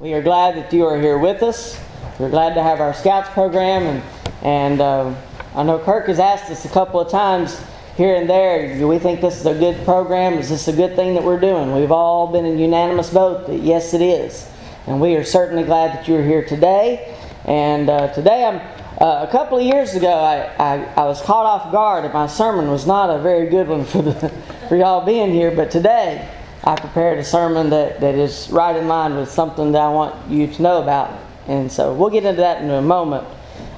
We 0.00 0.12
are 0.14 0.22
glad 0.22 0.56
that 0.56 0.72
you 0.72 0.86
are 0.86 1.00
here 1.00 1.18
with 1.18 1.40
us. 1.44 1.80
We're 2.18 2.28
glad 2.28 2.54
to 2.54 2.62
have 2.64 2.80
our 2.80 2.92
Scouts 2.94 3.28
program, 3.28 3.84
and 3.84 4.02
and 4.42 4.80
uh, 4.80 5.14
I 5.54 5.62
know 5.62 5.78
Kirk 5.78 6.08
has 6.08 6.18
asked 6.18 6.50
us 6.50 6.64
a 6.64 6.68
couple 6.68 6.98
of 6.98 7.12
times 7.12 7.62
here 7.96 8.16
and 8.16 8.28
there. 8.28 8.76
Do 8.76 8.88
we 8.88 8.98
think 8.98 9.20
this 9.20 9.38
is 9.38 9.46
a 9.46 9.54
good 9.54 9.84
program? 9.84 10.32
Is 10.32 10.48
this 10.48 10.66
a 10.66 10.72
good 10.72 10.96
thing 10.96 11.14
that 11.14 11.22
we're 11.22 11.38
doing? 11.38 11.76
We've 11.76 11.92
all 11.92 12.26
been 12.26 12.44
in 12.44 12.58
unanimous 12.58 13.10
vote 13.10 13.46
that 13.46 13.60
yes, 13.60 13.94
it 13.94 14.02
is, 14.02 14.50
and 14.88 15.00
we 15.00 15.14
are 15.14 15.22
certainly 15.22 15.62
glad 15.62 15.96
that 15.96 16.08
you 16.08 16.16
are 16.16 16.24
here 16.24 16.44
today. 16.44 17.16
And 17.44 17.88
uh, 17.88 18.12
today, 18.14 18.44
I'm 18.44 18.56
uh, 19.00 19.24
a 19.24 19.30
couple 19.30 19.58
of 19.58 19.64
years 19.64 19.94
ago, 19.94 20.12
I, 20.12 20.52
I, 20.58 20.84
I 20.96 21.04
was 21.04 21.22
caught 21.22 21.46
off 21.46 21.70
guard, 21.70 22.04
and 22.04 22.12
my 22.12 22.26
sermon 22.26 22.68
was 22.68 22.84
not 22.84 23.10
a 23.10 23.22
very 23.22 23.48
good 23.48 23.68
one 23.68 23.84
for 23.84 24.02
the 24.02 24.12
for 24.68 24.74
y'all 24.74 25.06
being 25.06 25.30
here. 25.30 25.52
But 25.52 25.70
today. 25.70 26.40
I 26.66 26.76
prepared 26.76 27.18
a 27.18 27.24
sermon 27.24 27.68
that, 27.70 28.00
that 28.00 28.14
is 28.14 28.48
right 28.50 28.74
in 28.74 28.88
line 28.88 29.16
with 29.16 29.30
something 29.30 29.72
that 29.72 29.82
I 29.82 29.90
want 29.90 30.30
you 30.30 30.46
to 30.46 30.62
know 30.62 30.82
about. 30.82 31.10
And 31.46 31.70
so 31.70 31.92
we'll 31.92 32.08
get 32.08 32.24
into 32.24 32.40
that 32.40 32.62
in 32.62 32.70
a 32.70 32.80
moment. 32.80 33.26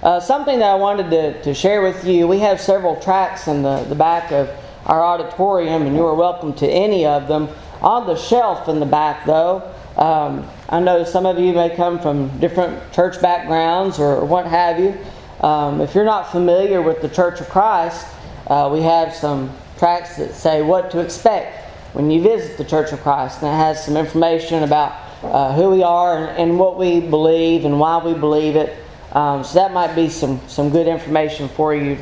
Uh, 0.05 0.21
something 0.21 0.61
that 0.61 0.71
I 0.71 0.77
wanted 0.77 1.11
to, 1.11 1.43
to 1.43 1.53
share 1.53 1.83
with 1.83 2.05
you 2.05 2.29
we 2.29 2.39
have 2.39 2.61
several 2.61 2.95
tracks 3.01 3.49
in 3.49 3.63
the, 3.63 3.83
the 3.89 3.97
back 3.97 4.31
of 4.31 4.49
our 4.85 5.03
auditorium, 5.03 5.83
and 5.83 5.97
you 5.97 6.07
are 6.07 6.15
welcome 6.15 6.55
to 6.55 6.69
any 6.69 7.05
of 7.05 7.27
them. 7.27 7.49
On 7.83 8.07
the 8.07 8.15
shelf 8.15 8.69
in 8.69 8.79
the 8.79 8.87
back, 8.87 9.27
though, 9.27 9.69
um, 9.97 10.49
I 10.69 10.79
know 10.79 11.03
some 11.03 11.27
of 11.27 11.41
you 11.41 11.53
may 11.55 11.75
come 11.75 11.99
from 11.99 12.39
different 12.39 12.93
church 12.93 13.21
backgrounds 13.21 13.99
or 13.99 14.25
what 14.25 14.47
have 14.47 14.79
you. 14.79 14.97
Um, 15.41 15.81
if 15.81 15.93
you're 15.93 16.05
not 16.05 16.31
familiar 16.31 16.81
with 16.83 17.03
the 17.03 17.09
Church 17.09 17.41
of 17.41 17.49
Christ, 17.49 18.07
uh, 18.47 18.71
we 18.73 18.83
have 18.83 19.13
some 19.13 19.53
tracks 19.77 20.19
that 20.19 20.35
say 20.35 20.63
what 20.63 20.93
to 20.93 21.01
expect 21.01 21.66
when 21.93 22.11
you 22.11 22.23
visit 22.23 22.59
the 22.59 22.65
Church 22.65 22.93
of 22.93 23.01
Christ. 23.01 23.43
And 23.43 23.49
it 23.49 23.57
has 23.57 23.85
some 23.85 23.97
information 23.97 24.63
about 24.63 24.93
uh, 25.23 25.55
who 25.55 25.71
we 25.71 25.83
are 25.83 26.19
and, 26.19 26.39
and, 26.39 26.59
what 26.59 26.77
we 26.77 27.01
believe 27.01 27.65
and 27.65 27.81
why 27.81 28.05
we 28.05 28.15
believe 28.15 28.57
it. 28.57 28.77
Um, 29.13 29.45
so 29.45 29.55
that 29.55 29.73
might 29.73 29.95
be 29.95 30.09
some, 30.09 30.41
some 30.49 30.71
good 30.71 30.87
information 30.87 31.49
for 31.49 31.75
you. 31.75 31.99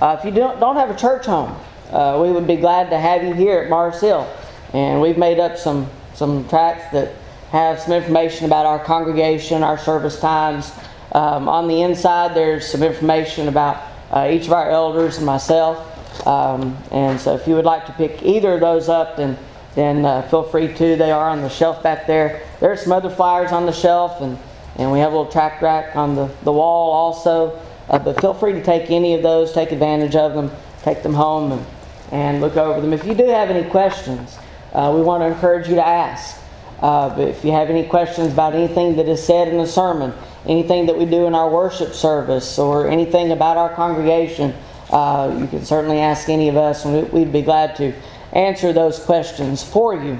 Uh, 0.00 0.16
if 0.18 0.24
you 0.24 0.30
don't, 0.30 0.60
don't 0.60 0.76
have 0.76 0.90
a 0.90 0.96
church 0.96 1.26
home, 1.26 1.56
uh, 1.90 2.18
we 2.22 2.30
would 2.30 2.46
be 2.46 2.56
glad 2.56 2.90
to 2.90 2.98
have 2.98 3.24
you 3.24 3.34
here 3.34 3.60
at 3.60 3.70
Mars 3.70 4.00
Hill. 4.00 4.28
And 4.72 5.00
we've 5.00 5.18
made 5.18 5.38
up 5.38 5.56
some, 5.56 5.88
some 6.14 6.48
tracts 6.48 6.92
that 6.92 7.14
have 7.50 7.80
some 7.80 7.92
information 7.92 8.46
about 8.46 8.66
our 8.66 8.82
congregation, 8.82 9.62
our 9.62 9.78
service 9.78 10.18
times. 10.18 10.72
Um, 11.12 11.48
on 11.48 11.68
the 11.68 11.82
inside, 11.82 12.34
there's 12.34 12.66
some 12.66 12.82
information 12.82 13.46
about 13.46 13.80
uh, 14.10 14.28
each 14.30 14.46
of 14.46 14.52
our 14.52 14.70
elders 14.70 15.18
and 15.18 15.26
myself. 15.26 15.93
Um, 16.26 16.76
and 16.90 17.20
so 17.20 17.34
if 17.34 17.46
you 17.46 17.54
would 17.54 17.64
like 17.64 17.86
to 17.86 17.92
pick 17.92 18.22
either 18.22 18.54
of 18.54 18.60
those 18.60 18.88
up, 18.88 19.16
then, 19.16 19.38
then 19.74 20.04
uh, 20.04 20.22
feel 20.22 20.42
free 20.42 20.72
to. 20.72 20.96
They 20.96 21.10
are 21.10 21.28
on 21.28 21.42
the 21.42 21.48
shelf 21.48 21.82
back 21.82 22.06
there. 22.06 22.42
There's 22.60 22.82
some 22.82 22.92
other 22.92 23.10
flyers 23.10 23.52
on 23.52 23.66
the 23.66 23.72
shelf, 23.72 24.20
and, 24.20 24.38
and 24.76 24.90
we 24.90 25.00
have 25.00 25.12
a 25.12 25.16
little 25.16 25.30
track 25.30 25.60
rack 25.60 25.96
on 25.96 26.14
the, 26.14 26.30
the 26.42 26.52
wall 26.52 26.92
also. 26.92 27.60
Uh, 27.88 27.98
but 27.98 28.20
feel 28.20 28.32
free 28.32 28.52
to 28.52 28.62
take 28.62 28.90
any 28.90 29.14
of 29.14 29.22
those, 29.22 29.52
take 29.52 29.70
advantage 29.70 30.16
of 30.16 30.34
them, 30.34 30.50
take 30.82 31.02
them 31.02 31.12
home, 31.14 31.52
and, 31.52 31.66
and 32.12 32.40
look 32.40 32.56
over 32.56 32.80
them. 32.80 32.92
If 32.94 33.04
you 33.04 33.14
do 33.14 33.26
have 33.26 33.50
any 33.50 33.68
questions, 33.68 34.38
uh, 34.72 34.92
we 34.94 35.02
want 35.02 35.20
to 35.22 35.26
encourage 35.26 35.68
you 35.68 35.74
to 35.74 35.86
ask. 35.86 36.40
Uh, 36.80 37.10
but 37.10 37.28
if 37.28 37.44
you 37.44 37.52
have 37.52 37.68
any 37.70 37.86
questions 37.86 38.32
about 38.32 38.54
anything 38.54 38.96
that 38.96 39.08
is 39.08 39.22
said 39.22 39.48
in 39.48 39.58
the 39.58 39.66
sermon, 39.66 40.12
anything 40.46 40.86
that 40.86 40.96
we 40.96 41.04
do 41.04 41.26
in 41.26 41.34
our 41.34 41.48
worship 41.48 41.92
service, 41.92 42.58
or 42.58 42.88
anything 42.88 43.32
about 43.32 43.56
our 43.56 43.72
congregation, 43.74 44.54
uh, 44.94 45.36
you 45.40 45.48
can 45.48 45.64
certainly 45.64 45.98
ask 45.98 46.28
any 46.28 46.48
of 46.48 46.56
us, 46.56 46.84
and 46.84 47.12
we'd 47.12 47.32
be 47.32 47.42
glad 47.42 47.74
to 47.76 47.92
answer 48.32 48.72
those 48.72 49.00
questions 49.00 49.62
for 49.62 49.92
you. 49.92 50.18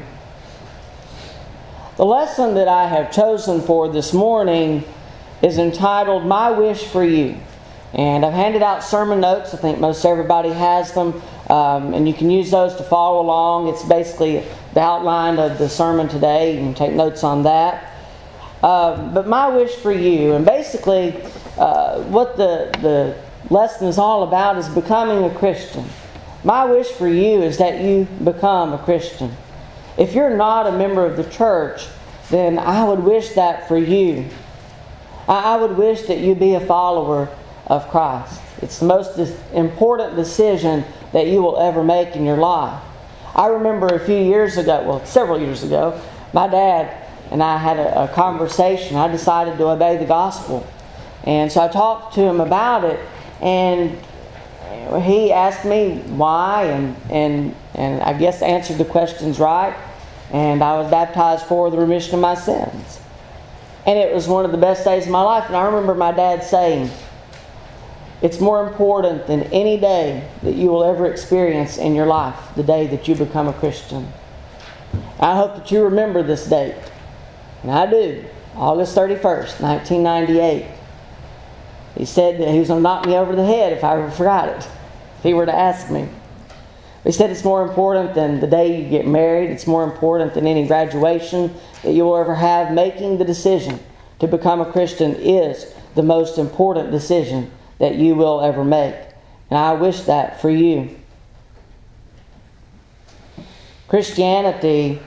The 1.96 2.04
lesson 2.04 2.54
that 2.54 2.66
I 2.66 2.88
have 2.88 3.12
chosen 3.12 3.60
for 3.60 3.88
this 3.88 4.12
morning 4.12 4.82
is 5.42 5.58
entitled 5.58 6.26
My 6.26 6.50
Wish 6.50 6.82
for 6.82 7.04
You. 7.04 7.36
And 7.92 8.26
I've 8.26 8.34
handed 8.34 8.62
out 8.62 8.82
sermon 8.82 9.20
notes. 9.20 9.54
I 9.54 9.58
think 9.58 9.78
most 9.78 10.04
everybody 10.04 10.50
has 10.50 10.92
them. 10.92 11.22
Um, 11.48 11.94
and 11.94 12.08
you 12.08 12.14
can 12.14 12.28
use 12.28 12.50
those 12.50 12.74
to 12.74 12.82
follow 12.82 13.20
along. 13.20 13.68
It's 13.68 13.84
basically 13.84 14.42
the 14.72 14.80
outline 14.80 15.38
of 15.38 15.58
the 15.58 15.68
sermon 15.68 16.08
today. 16.08 16.56
You 16.56 16.58
can 16.58 16.74
take 16.74 16.92
notes 16.94 17.22
on 17.22 17.44
that. 17.44 17.92
Uh, 18.60 19.12
but 19.12 19.28
my 19.28 19.54
wish 19.54 19.76
for 19.76 19.92
you, 19.92 20.32
and 20.32 20.44
basically, 20.44 21.14
uh, 21.58 22.02
what 22.04 22.36
the, 22.36 22.74
the 22.82 23.16
lesson 23.50 23.88
is 23.88 23.98
all 23.98 24.22
about 24.22 24.58
is 24.58 24.68
becoming 24.68 25.24
a 25.24 25.34
Christian. 25.34 25.84
My 26.42 26.64
wish 26.64 26.88
for 26.88 27.08
you 27.08 27.42
is 27.42 27.58
that 27.58 27.80
you 27.80 28.06
become 28.22 28.72
a 28.72 28.78
Christian. 28.78 29.34
If 29.96 30.14
you're 30.14 30.36
not 30.36 30.66
a 30.66 30.72
member 30.72 31.04
of 31.04 31.16
the 31.16 31.24
church, 31.24 31.86
then 32.30 32.58
I 32.58 32.84
would 32.84 33.00
wish 33.00 33.30
that 33.30 33.68
for 33.68 33.78
you. 33.78 34.28
I 35.28 35.56
would 35.56 35.76
wish 35.76 36.02
that 36.02 36.18
you 36.18 36.34
be 36.34 36.54
a 36.54 36.60
follower 36.60 37.28
of 37.66 37.88
Christ. 37.88 38.40
It's 38.60 38.78
the 38.78 38.86
most 38.86 39.18
important 39.52 40.16
decision 40.16 40.84
that 41.12 41.28
you 41.28 41.42
will 41.42 41.58
ever 41.58 41.82
make 41.82 42.14
in 42.14 42.24
your 42.24 42.36
life. 42.36 42.82
I 43.34 43.46
remember 43.46 43.86
a 43.88 44.00
few 44.00 44.16
years 44.16 44.56
ago, 44.56 44.84
well, 44.86 45.04
several 45.06 45.40
years 45.40 45.62
ago, 45.62 46.00
my 46.32 46.46
dad 46.46 47.04
and 47.30 47.42
I 47.42 47.56
had 47.56 47.78
a, 47.78 48.04
a 48.04 48.08
conversation. 48.08 48.96
I 48.96 49.08
decided 49.08 49.58
to 49.58 49.68
obey 49.68 49.96
the 49.96 50.04
gospel. 50.04 50.66
And 51.24 51.50
so 51.50 51.62
I 51.62 51.68
talked 51.68 52.14
to 52.14 52.20
him 52.20 52.40
about 52.40 52.84
it, 52.84 53.00
and 53.44 53.98
he 55.02 55.32
asked 55.32 55.64
me 55.66 55.98
why, 56.06 56.64
and, 56.64 56.96
and, 57.10 57.54
and 57.74 58.02
I 58.02 58.16
guess 58.18 58.42
answered 58.42 58.78
the 58.78 58.84
questions 58.84 59.38
right. 59.38 59.76
And 60.32 60.64
I 60.64 60.80
was 60.80 60.90
baptized 60.90 61.44
for 61.44 61.70
the 61.70 61.76
remission 61.76 62.14
of 62.14 62.20
my 62.20 62.34
sins. 62.34 63.00
And 63.86 63.98
it 63.98 64.12
was 64.14 64.26
one 64.26 64.46
of 64.46 64.50
the 64.50 64.58
best 64.58 64.84
days 64.84 65.04
of 65.04 65.10
my 65.10 65.20
life. 65.20 65.44
And 65.46 65.56
I 65.56 65.66
remember 65.66 65.94
my 65.94 66.10
dad 66.10 66.42
saying, 66.42 66.90
It's 68.22 68.40
more 68.40 68.66
important 68.66 69.26
than 69.26 69.42
any 69.44 69.78
day 69.78 70.26
that 70.42 70.54
you 70.54 70.68
will 70.68 70.82
ever 70.82 71.06
experience 71.06 71.76
in 71.76 71.94
your 71.94 72.06
life, 72.06 72.36
the 72.56 72.62
day 72.62 72.86
that 72.86 73.06
you 73.06 73.14
become 73.14 73.46
a 73.46 73.52
Christian. 73.52 74.10
I 75.20 75.36
hope 75.36 75.56
that 75.56 75.70
you 75.70 75.84
remember 75.84 76.22
this 76.22 76.46
date. 76.46 76.76
And 77.62 77.70
I 77.70 77.88
do. 77.88 78.24
August 78.56 78.96
31st, 78.96 79.60
1998. 79.60 80.73
He 81.96 82.04
said 82.04 82.40
that 82.40 82.48
he 82.48 82.58
was 82.58 82.68
going 82.68 82.80
to 82.80 82.82
knock 82.82 83.06
me 83.06 83.14
over 83.14 83.36
the 83.36 83.44
head 83.44 83.72
if 83.72 83.84
I 83.84 83.94
ever 83.94 84.10
forgot 84.10 84.48
it, 84.48 84.68
if 85.18 85.22
he 85.22 85.34
were 85.34 85.46
to 85.46 85.54
ask 85.54 85.90
me. 85.90 86.08
He 87.04 87.12
said 87.12 87.30
it's 87.30 87.44
more 87.44 87.66
important 87.66 88.14
than 88.14 88.40
the 88.40 88.46
day 88.46 88.82
you 88.82 88.88
get 88.88 89.06
married, 89.06 89.50
it's 89.50 89.66
more 89.66 89.84
important 89.84 90.34
than 90.34 90.46
any 90.46 90.66
graduation 90.66 91.54
that 91.82 91.92
you 91.92 92.04
will 92.04 92.16
ever 92.16 92.34
have. 92.34 92.72
Making 92.72 93.18
the 93.18 93.24
decision 93.24 93.78
to 94.20 94.26
become 94.26 94.60
a 94.60 94.72
Christian 94.72 95.14
is 95.16 95.72
the 95.94 96.02
most 96.02 96.38
important 96.38 96.90
decision 96.90 97.50
that 97.78 97.96
you 97.96 98.14
will 98.14 98.40
ever 98.40 98.64
make. 98.64 98.94
And 99.50 99.58
I 99.58 99.74
wish 99.74 100.00
that 100.02 100.40
for 100.40 100.50
you. 100.50 100.96
Christianity 103.86 105.00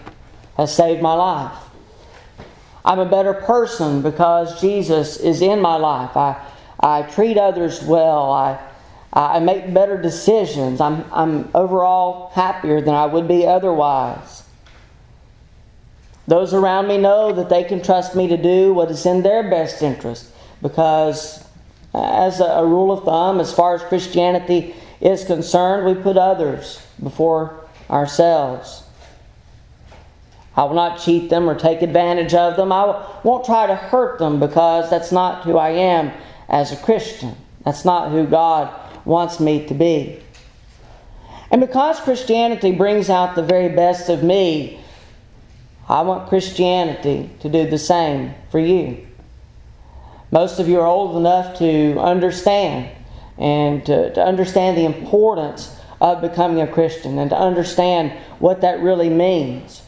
has 0.56 0.74
saved 0.74 1.02
my 1.02 1.14
life. 1.14 1.58
I'm 2.86 3.00
a 3.00 3.06
better 3.06 3.34
person 3.34 4.02
because 4.02 4.62
Jesus 4.62 5.18
is 5.18 5.42
in 5.42 5.60
my 5.60 5.76
life. 5.76 6.16
I 6.16 6.42
I 6.80 7.04
treat 7.04 7.38
others 7.38 7.82
well. 7.82 8.32
I, 8.32 8.60
I 9.14 9.40
make 9.40 9.74
better 9.74 10.00
decisions. 10.00 10.80
I'm, 10.80 11.06
I'm 11.12 11.50
overall 11.56 12.30
happier 12.34 12.82
than 12.82 12.94
I 12.94 13.06
would 13.06 13.28
be 13.28 13.46
otherwise. 13.48 14.44
Those 16.28 16.54
around 16.54 16.88
me 16.88 16.98
know 16.98 17.32
that 17.32 17.50
they 17.50 17.64
can 17.64 17.82
trust 17.82 18.16
me 18.16 18.28
to 18.28 18.38
do 18.38 18.74
what 18.74 18.92
is 18.92 19.06
in 19.06 19.24
their 19.24 19.50
best 19.50 19.82
interest 19.82 20.32
because, 20.62 21.44
as 21.94 22.42
a, 22.42 22.44
a 22.44 22.66
rule 22.66 22.92
of 22.92 23.06
thumb, 23.06 23.40
as 23.40 23.54
far 23.54 23.76
as 23.76 23.82
Christianity 23.84 24.76
is 25.00 25.24
concerned, 25.24 25.86
we 25.86 26.02
put 26.02 26.18
others 26.18 26.86
before 27.02 27.66
ourselves. 27.90 28.84
I 30.56 30.64
will 30.64 30.74
not 30.74 31.00
cheat 31.00 31.30
them 31.30 31.50
or 31.50 31.56
take 31.56 31.82
advantage 31.82 32.34
of 32.34 32.58
them. 32.58 32.72
I 32.72 33.20
won't 33.24 33.46
try 33.46 33.68
to 33.68 33.76
hurt 33.76 34.20
them 34.20 34.40
because 34.40 34.90
that's 34.90 35.12
not 35.12 35.44
who 35.44 35.58
I 35.58 35.70
am 35.70 36.12
as 36.50 36.72
a 36.72 36.78
Christian. 36.78 37.36
That's 37.66 37.86
not 37.86 38.12
who 38.12 38.26
God 38.26 38.74
wants 39.06 39.40
me 39.40 39.66
to 39.68 39.74
be. 39.74 40.22
And 41.50 41.62
because 41.62 42.00
Christianity 42.00 42.72
brings 42.72 43.10
out 43.10 43.36
the 43.36 43.44
very 43.44 43.70
best 43.70 44.10
of 44.10 44.24
me, 44.24 44.82
I 45.88 46.02
want 46.02 46.28
Christianity 46.28 47.30
to 47.40 47.50
do 47.50 47.70
the 47.70 47.78
same 47.78 48.36
for 48.52 48.60
you. 48.60 49.08
Most 50.32 50.60
of 50.60 50.68
you 50.68 50.80
are 50.82 50.86
old 50.86 51.16
enough 51.16 51.58
to 51.60 51.98
understand 52.00 52.90
and 53.38 53.86
to, 53.86 54.14
to 54.14 54.22
understand 54.22 54.78
the 54.78 54.84
importance 54.84 55.74
of 56.02 56.22
becoming 56.22 56.62
a 56.62 56.68
Christian 56.68 57.18
and 57.18 57.30
to 57.30 57.38
understand 57.38 58.12
what 58.40 58.62
that 58.62 58.82
really 58.82 59.10
means. 59.10 59.82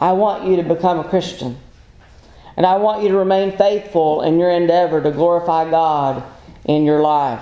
I 0.00 0.12
want 0.12 0.46
you 0.46 0.56
to 0.56 0.62
become 0.62 1.00
a 1.00 1.04
Christian. 1.08 1.58
And 2.56 2.64
I 2.64 2.76
want 2.76 3.02
you 3.02 3.08
to 3.08 3.16
remain 3.16 3.56
faithful 3.56 4.22
in 4.22 4.38
your 4.38 4.50
endeavor 4.50 5.02
to 5.02 5.10
glorify 5.10 5.68
God 5.70 6.22
in 6.64 6.84
your 6.84 7.00
life. 7.00 7.40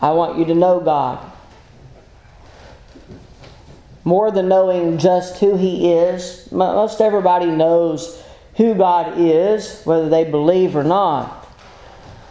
I 0.00 0.10
want 0.10 0.38
you 0.38 0.44
to 0.46 0.54
know 0.54 0.80
God. 0.80 1.32
more 4.06 4.30
than 4.30 4.48
knowing 4.48 4.98
just 4.98 5.38
who 5.38 5.56
He 5.56 5.92
is. 5.92 6.50
Most 6.52 7.00
everybody 7.00 7.46
knows 7.46 8.22
who 8.54 8.72
God 8.76 9.18
is, 9.18 9.82
whether 9.82 10.08
they 10.08 10.22
believe 10.22 10.76
or 10.76 10.84
not. 10.84 11.48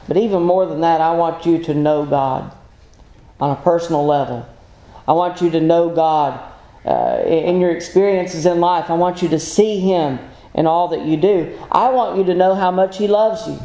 But 0.07 0.15
even 0.15 0.41
more 0.41 0.65
than 0.65 0.81
that, 0.81 1.01
I 1.01 1.11
want 1.15 1.45
you 1.45 1.61
to 1.65 1.73
know 1.73 2.05
God 2.05 2.49
on 3.41 3.51
a 3.51 3.61
personal 3.61 4.05
level. 4.05 4.47
I 5.05 5.11
want 5.11 5.41
you 5.41 5.49
to 5.49 5.59
know 5.59 5.89
God 5.93 6.39
uh, 6.85 7.23
in 7.25 7.59
your 7.59 7.71
experiences 7.71 8.45
in 8.45 8.59
life. 8.59 8.89
I 8.89 8.93
want 8.93 9.21
you 9.21 9.29
to 9.29 9.39
see 9.39 9.79
Him 9.79 10.19
in 10.53 10.67
all 10.67 10.89
that 10.89 11.05
you 11.05 11.17
do. 11.17 11.57
I 11.71 11.89
want 11.89 12.17
you 12.17 12.23
to 12.25 12.33
know 12.33 12.55
how 12.55 12.71
much 12.71 12.97
He 12.97 13.07
loves 13.07 13.47
you 13.47 13.59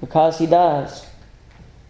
because 0.00 0.38
He 0.38 0.46
does. 0.46 1.06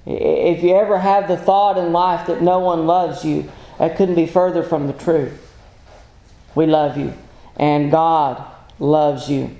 If 0.04 0.62
you 0.62 0.74
ever 0.74 0.98
have 0.98 1.28
the 1.28 1.36
thought 1.36 1.76
in 1.76 1.92
life 1.92 2.26
that 2.26 2.42
no 2.42 2.58
one 2.58 2.86
loves 2.86 3.24
you, 3.24 3.50
that 3.78 3.96
couldn't 3.96 4.14
be 4.14 4.26
further 4.26 4.62
from 4.62 4.86
the 4.86 4.92
truth. 4.92 5.44
We 6.54 6.66
love 6.66 6.96
you, 6.96 7.14
and 7.56 7.90
God 7.90 8.44
loves 8.78 9.30
you. 9.30 9.56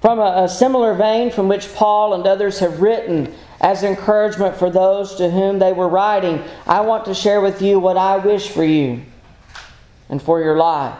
From 0.00 0.18
a, 0.18 0.44
a 0.44 0.48
similar 0.48 0.94
vein 0.94 1.30
from 1.30 1.48
which 1.48 1.72
Paul 1.74 2.14
and 2.14 2.26
others 2.26 2.58
have 2.58 2.80
written 2.80 3.34
as 3.64 3.82
encouragement 3.82 4.54
for 4.56 4.68
those 4.68 5.14
to 5.14 5.30
whom 5.30 5.58
they 5.58 5.72
were 5.72 5.88
writing, 5.88 6.44
I 6.66 6.82
want 6.82 7.06
to 7.06 7.14
share 7.14 7.40
with 7.40 7.62
you 7.62 7.80
what 7.80 7.96
I 7.96 8.18
wish 8.18 8.50
for 8.50 8.62
you 8.62 9.00
and 10.10 10.20
for 10.20 10.38
your 10.38 10.58
life. 10.58 10.98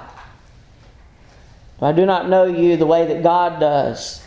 I 1.83 1.93
do 1.93 2.07
not 2.07 2.31
know 2.31 2.47
you 2.47 2.79
the 2.79 2.87
way 2.87 3.07
that 3.09 3.23
God 3.23 3.61
does. 3.61 4.25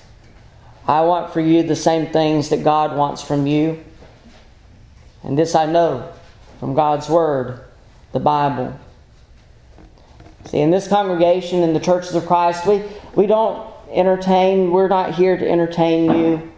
I 0.88 1.02
want 1.02 1.34
for 1.34 1.42
you 1.42 1.64
the 1.64 1.76
same 1.76 2.14
things 2.14 2.50
that 2.50 2.64
God 2.64 2.96
wants 2.96 3.24
from 3.24 3.48
you. 3.48 3.84
And 5.24 5.36
this 5.36 5.56
I 5.56 5.66
know 5.66 6.14
from 6.60 6.76
God's 6.76 7.10
Word, 7.10 7.62
the 8.12 8.20
Bible. 8.20 8.80
See, 10.46 10.60
in 10.60 10.70
this 10.70 10.88
congregation, 10.88 11.64
in 11.64 11.74
the 11.74 11.80
churches 11.80 12.14
of 12.14 12.28
Christ, 12.28 12.68
we, 12.68 12.84
we 13.16 13.26
don't 13.26 13.68
entertain, 13.90 14.70
we're 14.70 14.90
not 14.90 15.16
here 15.16 15.36
to 15.36 15.50
entertain 15.50 16.12
you. 16.14 16.52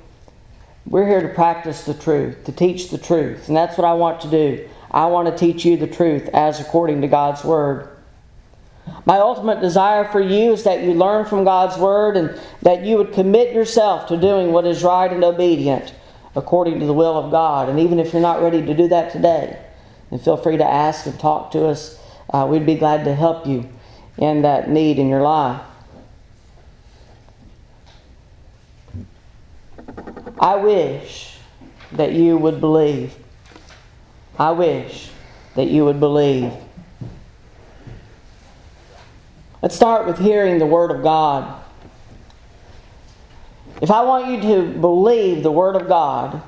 We're 0.90 1.06
here 1.06 1.22
to 1.22 1.34
practice 1.36 1.84
the 1.84 1.94
truth, 1.94 2.46
to 2.46 2.52
teach 2.52 2.90
the 2.90 2.98
truth. 2.98 3.48
And 3.48 3.56
that's 3.56 3.78
what 3.78 3.86
I 3.86 3.94
want 3.94 4.22
to 4.22 4.30
do. 4.30 4.68
I 4.90 5.06
want 5.06 5.28
to 5.28 5.38
teach 5.38 5.64
you 5.64 5.78
the 5.78 5.86
truth 5.86 6.28
as 6.34 6.60
according 6.60 7.02
to 7.02 7.08
God's 7.08 7.44
Word. 7.44 7.90
My 9.06 9.20
ultimate 9.20 9.62
desire 9.62 10.06
for 10.06 10.20
you 10.20 10.54
is 10.54 10.64
that 10.64 10.82
you 10.82 10.96
learn 10.96 11.26
from 11.26 11.44
God's 11.44 11.78
Word 11.78 12.18
and 12.18 12.42
that 12.64 12.84
you 12.84 12.98
would 12.98 13.14
commit 13.14 13.54
yourself 13.54 14.08
to 14.08 14.18
doing 14.18 14.52
what 14.52 14.66
is 14.66 14.82
right 14.82 15.12
and 15.12 15.24
obedient 15.24 15.94
according 16.36 16.80
to 16.80 16.88
the 16.88 16.94
will 16.94 17.20
of 17.20 17.30
God. 17.30 17.70
And 17.70 17.80
even 17.80 18.00
if 18.00 18.12
you're 18.12 18.22
not 18.22 18.42
ready 18.42 18.66
to 18.66 18.74
do 18.74 18.88
that 18.88 19.12
today, 19.12 19.64
then 20.10 20.18
feel 20.18 20.38
free 20.38 20.58
to 20.58 20.66
ask 20.66 21.06
and 21.06 21.20
talk 21.20 21.52
to 21.52 21.68
us. 21.68 22.00
Uh, 22.32 22.48
we'd 22.50 22.66
be 22.66 22.76
glad 22.76 23.04
to 23.04 23.14
help 23.14 23.46
you 23.46 23.70
in 24.18 24.42
that 24.42 24.70
need 24.70 24.98
in 24.98 25.08
your 25.08 25.22
life. 25.22 25.62
I 30.40 30.56
wish 30.56 31.38
that 31.92 32.14
you 32.14 32.38
would 32.38 32.62
believe. 32.62 33.14
I 34.38 34.52
wish 34.52 35.10
that 35.56 35.68
you 35.68 35.84
would 35.84 36.00
believe. 36.00 36.54
Let's 39.62 39.76
start 39.76 40.06
with 40.08 40.18
hearing 40.18 40.58
the 40.58 40.66
Word 40.66 40.92
of 40.92 41.04
God. 41.04 41.62
If 43.82 43.92
I 43.92 44.04
want 44.04 44.28
you 44.28 44.42
to 44.42 44.80
believe 44.80 45.44
the 45.44 45.52
Word 45.52 45.76
of 45.76 45.90
God, 45.90 46.42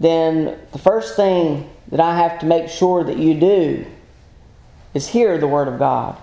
then 0.00 0.58
the 0.72 0.78
first 0.78 1.16
thing 1.16 1.70
that 1.88 2.00
I 2.00 2.16
have 2.16 2.38
to 2.40 2.46
make 2.46 2.70
sure 2.70 3.04
that 3.04 3.18
you 3.18 3.38
do 3.38 3.86
is 4.94 5.08
hear 5.08 5.36
the 5.36 5.46
Word 5.46 5.68
of 5.68 5.78
God. 5.78 6.16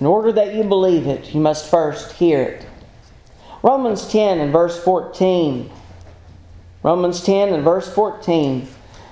In 0.00 0.06
order 0.06 0.32
that 0.32 0.54
you 0.54 0.64
believe 0.64 1.06
it, 1.06 1.34
you 1.34 1.40
must 1.40 1.70
first 1.70 2.12
hear 2.12 2.42
it. 2.42 2.66
Romans 3.62 4.08
10 4.08 4.38
and 4.38 4.52
verse 4.52 4.82
14. 4.82 5.70
Romans 6.82 7.22
10 7.22 7.52
and 7.52 7.62
verse 7.62 7.92
14. 7.92 8.66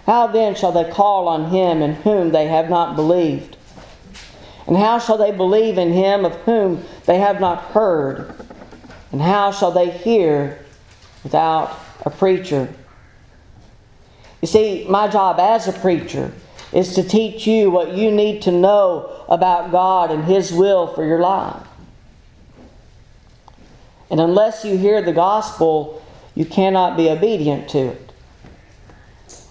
How 0.07 0.27
then 0.27 0.55
shall 0.55 0.73
they 0.73 0.91
call 0.91 1.29
on 1.29 1.51
him 1.51 1.83
in 1.83 1.95
whom 1.97 2.31
they 2.31 2.47
have 2.47 2.71
not 2.71 2.97
believed? 2.97 3.57
And 4.67 4.77
how 4.77 4.99
shall 4.99 5.19
they 5.19 5.33
believe 5.33 5.77
in 5.77 5.93
him 5.93 6.25
of 6.25 6.35
whom 6.43 6.83
they 7.05 7.19
have 7.19 7.41
not 7.41 7.63
heard? 7.73 8.35
And 9.13 9.21
how 9.21 9.53
shall 9.53 9.71
they 9.71 9.91
hear 9.91 10.65
without 11.23 11.79
a 12.07 12.11
preacher? 12.11 12.73
You 14.41 14.49
see, 14.49 14.87
my 14.89 15.09
job 15.09 15.39
as 15.41 15.69
a 15.69 15.73
preacher 15.73 16.33
is 16.73 16.95
to 16.95 17.03
teach 17.03 17.47
you 17.47 17.71
what 17.71 17.93
you 17.93 18.11
need 18.11 18.43
to 18.43 18.53
know 18.53 19.25
about 19.29 19.73
God 19.73 20.11
and 20.11 20.25
His 20.25 20.53
will 20.53 20.87
for 20.87 21.05
your 21.05 21.21
life. 21.21 21.68
And 24.11 24.21
unless 24.21 24.65
you 24.65 24.77
hear 24.77 25.03
the 25.03 25.13
gospel, 25.13 26.03
you 26.35 26.45
cannot 26.45 26.97
be 26.97 27.11
obedient 27.11 27.69
to 27.71 27.89
it. 27.89 28.13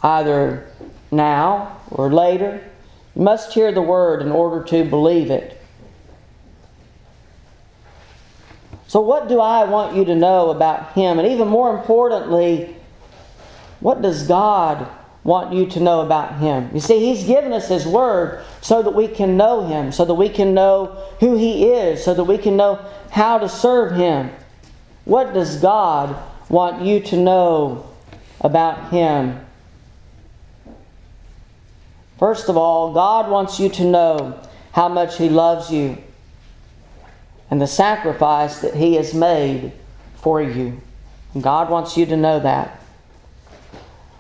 Either 0.02 0.70
now 1.12 1.80
or 1.92 2.12
later, 2.12 2.64
you 3.16 3.22
must 3.22 3.54
hear 3.54 3.72
the 3.72 3.82
word 3.82 4.22
in 4.22 4.32
order 4.32 4.64
to 4.66 4.84
believe 4.86 5.30
it. 5.32 5.62
So, 8.88 9.02
what 9.02 9.28
do 9.28 9.42
I 9.42 9.66
want 9.66 9.96
you 9.96 10.06
to 10.06 10.16
know 10.16 10.50
about 10.50 10.94
Him? 10.94 11.20
And 11.20 11.28
even 11.28 11.50
more 11.50 11.78
importantly, 11.78 12.76
what 13.82 14.02
does 14.02 14.26
God 14.26 14.88
want 15.24 15.54
you 15.54 15.68
to 15.68 15.80
know 15.82 16.00
about 16.00 16.40
Him? 16.40 16.70
You 16.74 16.80
see, 16.80 17.00
He's 17.00 17.26
given 17.26 17.52
us 17.52 17.68
His 17.68 17.86
Word 17.86 18.46
so 18.62 18.82
that 18.82 18.92
we 18.96 19.10
can 19.10 19.36
know 19.36 19.68
Him, 19.68 19.92
so 19.92 20.06
that 20.06 20.14
we 20.14 20.30
can 20.30 20.54
know 20.54 21.04
who 21.20 21.36
He 21.36 21.70
is, 21.70 22.04
so 22.04 22.14
that 22.14 22.24
we 22.24 22.38
can 22.38 22.56
know 22.56 22.80
how 23.12 23.38
to 23.38 23.50
serve 23.50 23.94
Him. 23.94 24.32
What 25.08 25.34
does 25.34 25.62
God 25.62 26.22
want 26.50 26.84
you 26.84 27.00
to 27.00 27.16
know 27.16 27.90
about 28.42 28.92
Him? 28.92 29.40
First 32.20 32.50
of 32.50 32.58
all, 32.58 32.94
God 32.94 33.32
wants 33.32 33.58
you 33.58 33.70
to 33.70 33.86
know 33.86 34.38
how 34.74 34.90
much 34.90 35.18
He 35.18 35.30
loves 35.30 35.72
you 35.72 35.98
and 37.50 37.62
the 37.62 37.68
sacrifice 37.68 38.60
that 38.60 38.76
He 38.76 38.96
has 38.96 39.14
made 39.14 39.72
for 40.18 40.42
you. 40.42 40.82
God 41.40 41.70
wants 41.70 41.96
you 41.96 42.06
to 42.08 42.18
know 42.18 42.42
that. 42.42 42.82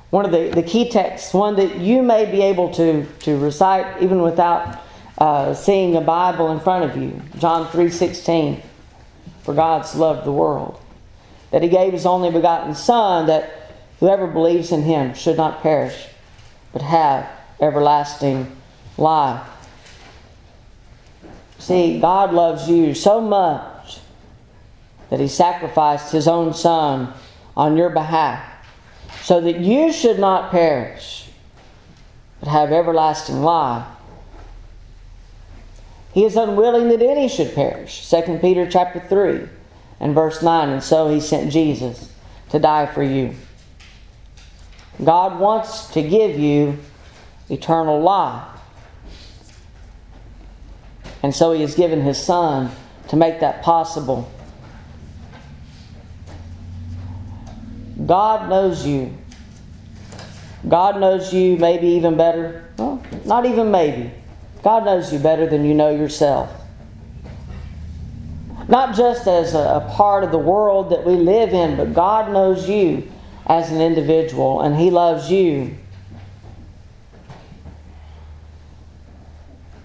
One 0.10 0.24
of 0.24 0.32
the, 0.32 0.52
the 0.52 0.64
key 0.64 0.90
texts, 0.90 1.34
one 1.34 1.58
that 1.58 1.80
you 1.80 2.02
may 2.02 2.32
be 2.32 2.42
able 2.42 2.74
to, 2.76 3.06
to 3.06 3.38
recite 3.38 4.02
even 4.02 4.22
without 4.22 4.82
uh, 5.18 5.54
seeing 5.54 5.98
a 5.98 6.02
Bible 6.02 6.50
in 6.52 6.62
front 6.62 6.90
of 6.90 6.96
you, 6.96 7.22
John 7.40 7.68
3.16, 7.68 8.62
For 9.42 9.54
God's 9.54 9.96
loved 9.96 10.26
the 10.26 10.32
world, 10.32 10.80
that 11.52 11.64
He 11.64 11.70
gave 11.70 11.94
His 11.94 12.06
only 12.06 12.32
begotten 12.32 12.76
Son, 12.76 13.28
that 13.28 13.74
whoever 14.00 14.28
believes 14.28 14.72
in 14.72 14.84
Him 14.84 15.14
should 15.14 15.38
not 15.38 15.62
perish, 15.62 16.08
but 16.74 16.82
have 16.82 17.28
everlasting 17.60 18.56
life. 18.98 19.48
See, 21.60 22.00
God 22.00 22.34
loves 22.34 22.70
you 22.70 22.94
so 22.94 23.20
much 23.20 24.00
that 25.10 25.20
He 25.20 25.28
sacrificed 25.28 26.12
His 26.12 26.28
own 26.28 26.54
Son 26.54 27.14
on 27.56 27.78
your 27.78 27.90
behalf 27.90 28.44
so 29.24 29.42
that 29.42 29.60
you 29.60 29.92
should 29.92 30.20
not 30.20 30.52
perish 30.52 31.28
but 32.40 32.50
have 32.50 32.72
everlasting 32.72 33.42
life. 33.42 33.86
He 36.14 36.24
is 36.24 36.36
unwilling 36.36 36.90
that 36.90 37.02
any 37.02 37.28
should 37.28 37.54
perish. 37.54 38.10
2 38.10 38.40
Peter 38.42 38.70
chapter 38.70 39.00
3 39.00 39.50
and 40.00 40.14
verse 40.14 40.42
9. 40.42 40.70
And 40.70 40.84
so 40.84 41.10
he 41.10 41.20
sent 41.20 41.52
Jesus 41.52 42.14
to 42.50 42.60
die 42.60 42.86
for 42.86 43.04
you. 43.04 43.36
God 45.04 45.40
wants 45.40 45.88
to 45.90 46.02
give 46.02 46.40
you 46.40 46.78
eternal 47.50 48.02
life. 48.02 48.48
And 51.24 51.36
so 51.36 51.52
he 51.52 51.62
has 51.62 51.76
given 51.76 52.02
his 52.02 52.18
son 52.18 52.72
to 53.10 53.16
make 53.16 53.40
that 53.40 53.62
possible. 53.62 54.32
God 58.06 58.50
knows 58.50 58.86
you. 58.86 59.14
God 60.68 61.00
knows 61.00 61.34
you 61.34 61.58
maybe 61.58 61.88
even 61.88 62.18
better. 62.18 62.70
Well, 62.78 63.04
not 63.26 63.46
even 63.46 63.72
maybe. 63.72 64.12
God 64.64 64.86
knows 64.86 65.12
you 65.12 65.20
better 65.20 65.48
than 65.48 65.66
you 65.66 65.74
know 65.74 65.90
yourself. 65.90 66.57
Not 68.68 68.96
just 68.96 69.28
as 69.28 69.54
a, 69.54 69.60
a 69.60 69.94
part 69.96 70.24
of 70.24 70.32
the 70.32 70.38
world 70.38 70.92
that 70.92 71.06
we 71.06 71.16
live 71.16 71.54
in, 71.54 71.78
but 71.78 71.94
God 71.94 72.32
knows 72.32 72.68
you 72.68 73.10
as 73.46 73.72
an 73.72 73.82
individual 73.82 74.62
and 74.62 74.76
He 74.76 74.92
loves 74.92 75.32
you. 75.32 75.78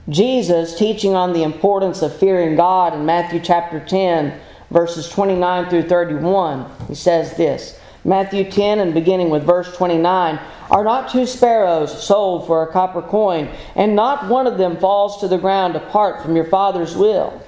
Jesus, 0.09 0.77
teaching 0.77 1.15
on 1.15 1.33
the 1.33 1.45
importance 1.45 2.03
of 2.03 2.17
fearing 2.17 2.57
God 2.57 2.93
in 2.93 3.07
Matthew 3.07 3.39
chapter 3.41 3.79
10, 3.79 4.39
verses 4.71 5.09
29 5.09 5.71
through 5.71 5.89
31, 5.89 6.69
he 6.89 6.95
says 6.95 7.37
this 7.37 7.79
Matthew 8.05 8.51
10 8.51 8.81
and 8.81 8.95
beginning 8.95 9.31
with 9.31 9.45
verse 9.45 9.75
29 9.77 10.41
Are 10.71 10.83
not 10.83 11.11
two 11.11 11.25
sparrows 11.25 12.05
sold 12.05 12.49
for 12.49 12.62
a 12.62 12.73
copper 12.73 13.03
coin, 13.03 13.49
and 13.77 13.95
not 13.95 14.29
one 14.29 14.49
of 14.49 14.59
them 14.59 14.77
falls 14.77 15.21
to 15.21 15.29
the 15.29 15.39
ground 15.39 15.77
apart 15.77 16.21
from 16.21 16.35
your 16.35 16.47
Father's 16.47 16.97
will? 16.97 17.41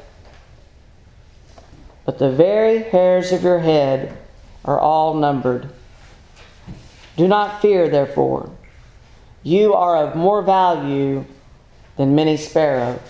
But 2.05 2.19
the 2.19 2.31
very 2.31 2.83
hairs 2.83 3.33
of 3.33 3.43
your 3.43 3.61
head 3.61 4.17
are 4.65 4.79
all 4.79 5.15
numbered. 5.15 5.71
Do 7.17 7.27
not 7.29 7.63
fear, 7.63 7.89
therefore. 7.89 8.51
You 9.43 9.75
are 9.75 9.97
of 9.97 10.17
more 10.17 10.43
value 10.43 11.25
than 11.97 12.15
many 12.15 12.37
sparrows. 12.37 13.01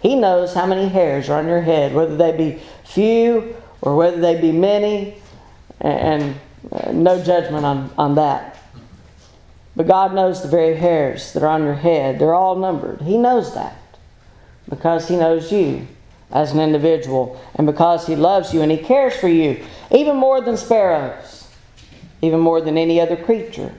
He 0.00 0.16
knows 0.16 0.54
how 0.54 0.66
many 0.66 0.88
hairs 0.88 1.30
are 1.30 1.38
on 1.38 1.46
your 1.46 1.60
head, 1.60 1.94
whether 1.94 2.16
they 2.16 2.36
be 2.36 2.60
few 2.84 3.56
or 3.80 3.96
whether 3.96 4.20
they 4.20 4.40
be 4.40 4.52
many, 4.52 5.14
and 5.80 6.36
uh, 6.70 6.92
no 6.92 7.22
judgment 7.22 7.64
on, 7.64 7.90
on 7.96 8.14
that. 8.16 8.58
But 9.74 9.86
God 9.86 10.14
knows 10.14 10.42
the 10.42 10.48
very 10.48 10.76
hairs 10.76 11.32
that 11.32 11.42
are 11.42 11.48
on 11.48 11.62
your 11.62 11.74
head. 11.74 12.18
They're 12.18 12.34
all 12.34 12.56
numbered. 12.56 13.00
He 13.02 13.16
knows 13.16 13.54
that 13.54 13.76
because 14.68 15.08
He 15.08 15.16
knows 15.16 15.50
you 15.52 15.86
as 16.32 16.52
an 16.52 16.60
individual 16.60 17.40
and 17.54 17.66
because 17.66 18.06
He 18.06 18.16
loves 18.16 18.52
you 18.52 18.62
and 18.62 18.72
He 18.72 18.78
cares 18.78 19.14
for 19.14 19.28
you, 19.28 19.62
even 19.90 20.16
more 20.16 20.40
than 20.40 20.56
sparrows, 20.56 21.48
even 22.20 22.40
more 22.40 22.60
than 22.60 22.78
any 22.78 23.00
other 23.00 23.16
creature. 23.16 23.72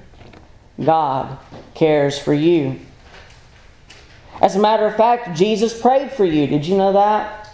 God 0.84 1.38
cares 1.74 2.18
for 2.18 2.34
you. 2.34 2.80
As 4.42 4.56
a 4.56 4.60
matter 4.60 4.86
of 4.86 4.96
fact, 4.96 5.38
Jesus 5.38 5.80
prayed 5.80 6.12
for 6.12 6.26
you. 6.26 6.48
Did 6.48 6.66
you 6.66 6.78
know 6.78 6.94
that? 6.94 7.50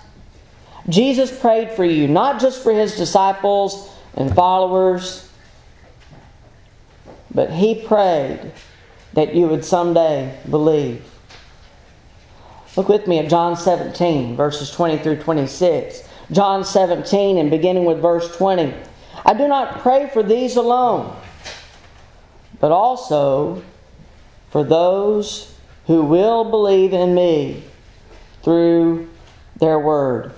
Jesus 0.87 1.37
prayed 1.37 1.71
for 1.71 1.85
you, 1.85 2.07
not 2.07 2.41
just 2.41 2.63
for 2.63 2.73
his 2.73 2.95
disciples 2.95 3.93
and 4.15 4.33
followers, 4.33 5.29
but 7.33 7.51
he 7.51 7.75
prayed 7.75 8.51
that 9.13 9.35
you 9.35 9.47
would 9.47 9.63
someday 9.63 10.37
believe. 10.49 11.03
Look 12.79 12.87
with 12.87 13.07
me 13.07 13.19
at 13.19 13.29
John 13.29 13.57
17, 13.57 14.37
verses 14.37 14.71
20 14.71 14.99
through 14.99 15.17
26. 15.17 16.01
John 16.31 16.63
17, 16.63 17.37
and 17.37 17.51
beginning 17.51 17.83
with 17.83 18.01
verse 18.01 18.33
20. 18.37 18.73
I 19.25 19.33
do 19.33 19.49
not 19.49 19.79
pray 19.79 20.09
for 20.13 20.23
these 20.23 20.55
alone, 20.55 21.13
but 22.61 22.71
also 22.71 23.61
for 24.49 24.63
those 24.63 25.53
who 25.87 26.03
will 26.03 26.49
believe 26.49 26.93
in 26.93 27.13
me 27.13 27.65
through 28.43 29.09
their 29.57 29.77
word. 29.77 30.31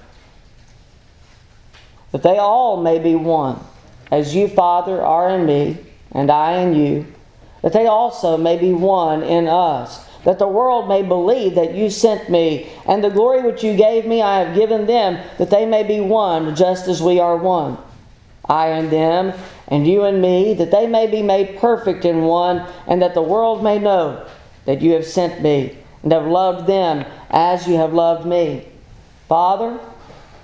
That 2.12 2.24
they 2.24 2.40
all 2.40 2.82
may 2.82 2.98
be 2.98 3.14
one, 3.14 3.64
as 4.10 4.34
you, 4.34 4.48
Father, 4.48 5.00
are 5.00 5.30
in 5.30 5.46
me, 5.46 5.78
and 6.12 6.32
I 6.32 6.62
in 6.62 6.74
you, 6.74 7.06
that 7.62 7.74
they 7.74 7.86
also 7.86 8.36
may 8.36 8.58
be 8.58 8.74
one 8.74 9.22
in 9.22 9.48
us, 9.48 10.08
that 10.24 10.40
the 10.40 10.48
world 10.48 10.88
may 10.88 11.02
believe 11.02 11.56
that 11.56 11.74
you 11.74 11.90
sent 11.90 12.30
me, 12.30 12.70
and 12.88 13.04
the 13.04 13.10
glory 13.10 13.42
which 13.42 13.64
you 13.64 13.76
gave 13.76 14.06
me 14.06 14.22
I 14.22 14.40
have 14.44 14.56
given 14.56 14.86
them, 14.86 15.20
that 15.38 15.50
they 15.50 15.66
may 15.66 15.84
be 15.84 16.00
one, 16.00 16.56
just 16.56 16.88
as 16.88 17.02
we 17.02 17.20
are 17.20 17.38
one. 17.38 17.78
I 18.46 18.68
and 18.68 18.90
them, 18.90 19.34
and 19.68 19.88
you 19.88 20.04
and 20.04 20.22
me, 20.22 20.54
that 20.56 20.72
they 20.72 20.88
may 20.88 21.08
be 21.08 21.22
made 21.22 21.58
perfect 21.58 22.06
in 22.06 22.24
one, 22.24 22.68
and 22.88 23.02
that 23.02 23.14
the 23.14 23.22
world 23.22 23.64
may 23.64 23.80
know 23.80 24.26
that 24.66 24.82
you 24.82 24.92
have 24.94 25.06
sent 25.06 25.42
me 25.42 25.78
and 26.04 26.12
have 26.12 26.26
loved 26.26 26.68
them 26.68 27.06
as 27.30 27.68
you 27.68 27.76
have 27.76 27.94
loved 27.94 28.26
me. 28.28 28.68
Father, 29.28 29.80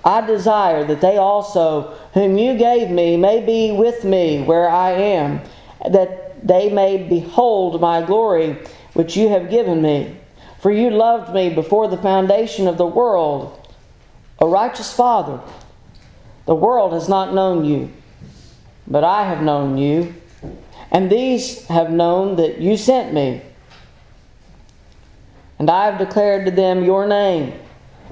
I 0.05 0.25
desire 0.25 0.85
that 0.85 1.01
they 1.01 1.17
also, 1.17 1.93
whom 2.13 2.37
you 2.37 2.57
gave 2.57 2.89
me, 2.89 3.17
may 3.17 3.45
be 3.45 3.71
with 3.71 4.05
me 4.05 4.41
where 4.43 4.69
I 4.69 4.91
am, 4.91 5.41
that 5.89 6.47
they 6.47 6.69
may 6.69 6.97
behold 6.97 7.81
my 7.81 8.01
glory 8.01 8.57
which 8.97 9.15
you 9.15 9.29
have 9.29 9.51
given 9.51 9.79
me. 9.79 10.17
For 10.59 10.71
you 10.71 10.89
loved 10.89 11.31
me 11.31 11.51
before 11.53 11.87
the 11.87 11.97
foundation 11.97 12.67
of 12.67 12.79
the 12.79 12.85
world. 12.87 13.53
O 14.39 14.49
righteous 14.49 14.91
Father, 14.91 15.39
the 16.47 16.55
world 16.55 16.93
has 16.93 17.07
not 17.07 17.31
known 17.31 17.63
you, 17.63 17.93
but 18.87 19.03
I 19.03 19.25
have 19.25 19.43
known 19.43 19.77
you, 19.77 20.15
and 20.89 21.11
these 21.11 21.67
have 21.67 21.91
known 21.91 22.37
that 22.37 22.57
you 22.59 22.75
sent 22.75 23.13
me. 23.13 23.43
And 25.59 25.69
I 25.69 25.85
have 25.85 25.99
declared 25.99 26.45
to 26.45 26.51
them 26.51 26.83
your 26.83 27.05
name, 27.05 27.53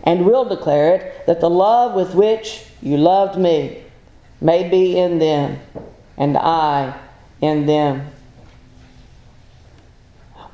and 0.04 0.24
will 0.24 0.46
declare 0.46 0.98
it, 0.98 1.26
that 1.26 1.42
the 1.42 1.50
love 1.50 1.96
with 1.96 2.14
which 2.14 2.64
you 2.84 2.98
loved 2.98 3.40
me 3.40 3.84
may 4.40 4.70
be 4.70 5.00
in 5.00 5.18
them, 5.18 5.60
and 6.16 6.38
I 6.38 6.96
in 7.42 7.66
them. 7.66 8.12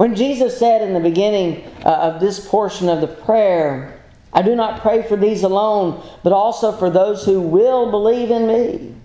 When 0.02 0.16
Jesus 0.16 0.58
said 0.58 0.82
in 0.82 0.96
the 0.96 1.00
beginning 1.00 1.64
uh, 1.86 1.90
of 1.90 2.20
this 2.20 2.44
portion 2.50 2.90
of 2.90 3.02
the 3.02 3.08
prayer, 3.08 4.02
I 4.34 4.42
do 4.42 4.56
not 4.56 4.82
pray 4.82 5.04
for 5.04 5.16
these 5.16 5.44
alone, 5.44 6.04
but 6.24 6.34
also 6.34 6.72
for 6.72 6.90
those 6.90 7.24
who 7.24 7.40
will 7.40 7.92
believe 7.92 8.32
in 8.32 8.48
me. 8.48 8.96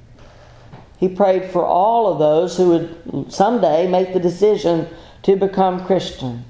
He 0.96 1.08
prayed 1.08 1.50
for 1.50 1.66
all 1.66 2.10
of 2.10 2.18
those 2.18 2.56
who 2.56 2.70
would 2.70 3.30
someday 3.30 3.86
make 3.86 4.14
the 4.14 4.20
decision 4.20 4.88
to 5.24 5.36
become 5.36 5.84
Christians. 5.84 6.46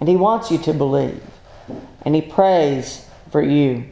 And 0.00 0.08
He 0.08 0.16
wants 0.16 0.50
you 0.50 0.56
to 0.60 0.72
believe. 0.72 1.22
And 2.06 2.14
He 2.14 2.22
prays 2.22 3.06
for 3.30 3.42
you. 3.42 3.84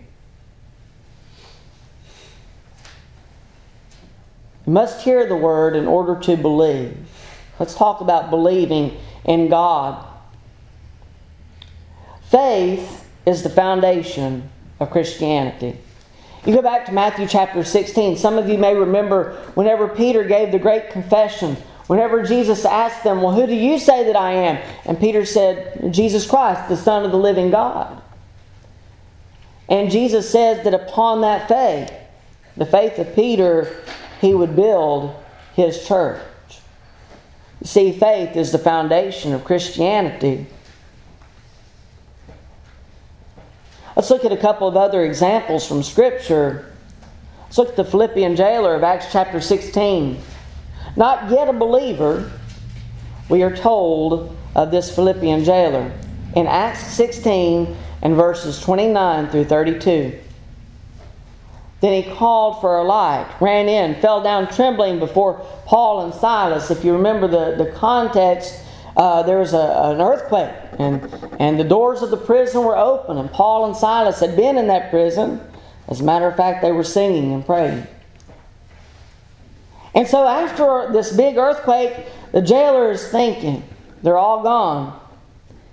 You 4.64 4.73
must 4.73 5.02
hear 5.02 5.28
the 5.28 5.37
word 5.37 5.76
in 5.76 5.87
order 5.87 6.19
to 6.21 6.38
believe. 6.38 6.97
Let's 7.59 7.75
talk 7.75 8.00
about 8.00 8.31
believing 8.31 8.97
in 9.26 9.50
God. 9.50 10.06
Faith 12.30 13.06
is 13.26 13.42
the 13.42 13.50
foundation 13.50 14.49
of 14.80 14.90
Christianity. 14.90 15.76
You 16.47 16.54
go 16.54 16.62
back 16.62 16.87
to 16.87 16.92
Matthew 16.92 17.26
chapter 17.26 17.62
16. 17.62 18.16
Some 18.16 18.38
of 18.38 18.49
you 18.49 18.56
may 18.56 18.75
remember 18.75 19.33
whenever 19.54 19.88
Peter 19.88 20.25
gave 20.25 20.50
the 20.50 20.59
great 20.59 20.90
confession 20.90 21.59
Whenever 21.87 22.23
Jesus 22.23 22.64
asked 22.64 23.04
them, 23.04 23.23
Well, 23.23 23.33
who 23.33 23.47
do 23.47 23.54
you 23.54 23.78
say 23.78 24.04
that 24.04 24.16
I 24.16 24.33
am? 24.33 24.56
And 24.85 24.99
Peter 24.99 25.25
said, 25.25 25.92
Jesus 25.92 26.26
Christ, 26.26 26.68
the 26.68 26.76
Son 26.76 27.04
of 27.04 27.12
the 27.12 27.18
living 27.18 27.50
God. 27.50 28.02
And 29.68 29.90
Jesus 29.90 30.30
says 30.30 30.64
that 30.64 30.75
upon 30.75 31.21
that 31.21 31.49
faith, 31.49 31.92
the 32.56 32.66
faith 32.66 32.99
of 32.99 33.14
Peter, 33.14 33.83
he 34.21 34.35
would 34.35 34.56
build 34.56 35.14
his 35.54 35.87
church. 35.87 36.21
See, 37.67 37.93
faith 37.93 38.37
is 38.37 38.53
the 38.53 38.59
foundation 38.59 39.35
of 39.35 39.45
Christianity. 39.45 40.47
Let's 43.95 44.09
look 44.09 44.25
at 44.25 44.33
a 44.33 44.37
couple 44.37 44.69
of 44.69 44.77
other 44.77 45.05
examples 45.05 45.67
from 45.67 45.83
Scripture. 45.83 46.73
Let's 47.45 47.59
look 47.59 47.71
at 47.71 47.77
the 47.77 47.85
Philippian 47.85 48.37
jailer 48.37 48.75
of 48.75 48.83
Acts 48.83 49.13
chapter 49.13 49.41
16 49.41 50.23
not 50.97 51.31
yet 51.31 51.49
a 51.49 51.53
believer, 51.53 52.33
we 53.29 53.43
are 53.43 53.55
told 53.55 54.35
of 54.55 54.71
this 54.71 54.95
Philippian 54.95 55.45
jailer 55.45 55.93
in 56.35 56.47
Acts 56.47 56.87
16 56.87 57.77
and 58.03 58.15
verses 58.15 58.61
29 58.61 59.29
through 59.29 59.45
32. 59.45 60.19
Then 61.87 62.02
he 62.02 62.11
called 62.11 62.61
for 62.61 62.78
a 62.78 62.83
light, 62.83 63.33
ran 63.40 63.69
in, 63.69 63.95
fell 64.00 64.21
down 64.21 64.52
trembling 64.52 64.99
before 64.99 65.35
Paul 65.66 66.05
and 66.05 66.12
Silas. 66.12 66.69
If 66.69 66.85
you 66.85 66.93
remember 66.95 67.28
the, 67.28 67.62
the 67.62 67.71
context, 67.71 68.61
uh, 68.97 69.23
there 69.23 69.38
was 69.38 69.55
a, 69.55 69.93
an 69.93 70.00
earthquake, 70.00 70.52
and, 70.81 71.05
and 71.38 71.61
the 71.61 71.62
doors 71.62 72.02
of 72.02 72.11
the 72.11 72.16
prison 72.16 72.64
were 72.64 72.76
open, 72.76 73.19
and 73.19 73.31
Paul 73.31 73.66
and 73.66 73.76
Silas 73.76 74.19
had 74.19 74.35
been 74.35 74.59
in 74.59 74.66
that 74.66 74.90
prison. 74.90 75.40
As 75.87 76.00
a 76.00 76.02
matter 76.02 76.26
of 76.26 76.35
fact, 76.37 76.61
they 76.61 76.73
were 76.73 76.83
singing 76.83 77.33
and 77.33 77.47
praying. 77.47 77.87
And 79.95 80.09
so 80.09 80.26
after 80.26 80.93
this 80.93 81.12
big 81.12 81.37
earthquake, 81.37 82.05
the 82.33 82.43
jailer 82.43 82.90
is 82.90 83.07
thinking, 83.12 83.62
they're 84.02 84.19
all 84.19 84.43
gone. 84.43 85.00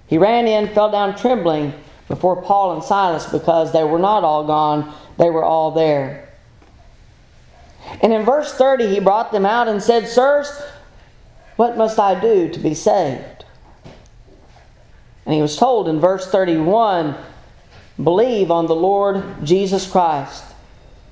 He 0.06 0.20
ran 0.20 0.46
in, 0.46 0.68
fell 0.76 0.92
down 0.92 1.18
trembling 1.18 1.74
before 2.08 2.40
Paul 2.44 2.74
and 2.74 2.84
Silas 2.84 3.26
because 3.32 3.74
they 3.74 3.84
were 3.84 3.98
not 3.98 4.24
all 4.24 4.46
gone, 4.46 4.94
they 5.18 5.30
were 5.30 5.44
all 5.44 5.72
there. 5.72 6.30
And 8.02 8.14
in 8.14 8.24
verse 8.24 8.54
30, 8.54 8.88
he 8.88 9.00
brought 9.00 9.32
them 9.32 9.46
out 9.46 9.68
and 9.68 9.82
said, 9.82 10.08
Sirs, 10.08 10.50
what 11.56 11.78
must 11.78 12.00
I 12.00 12.20
do 12.20 12.50
to 12.50 12.60
be 12.60 12.74
saved? 12.74 13.46
And 15.26 15.36
he 15.36 15.42
was 15.42 15.58
told 15.58 15.88
in 15.88 16.00
verse 16.00 16.30
31 16.30 17.16
Believe 18.02 18.50
on 18.50 18.66
the 18.66 18.76
Lord 18.76 19.24
Jesus 19.44 19.90
Christ, 19.90 20.44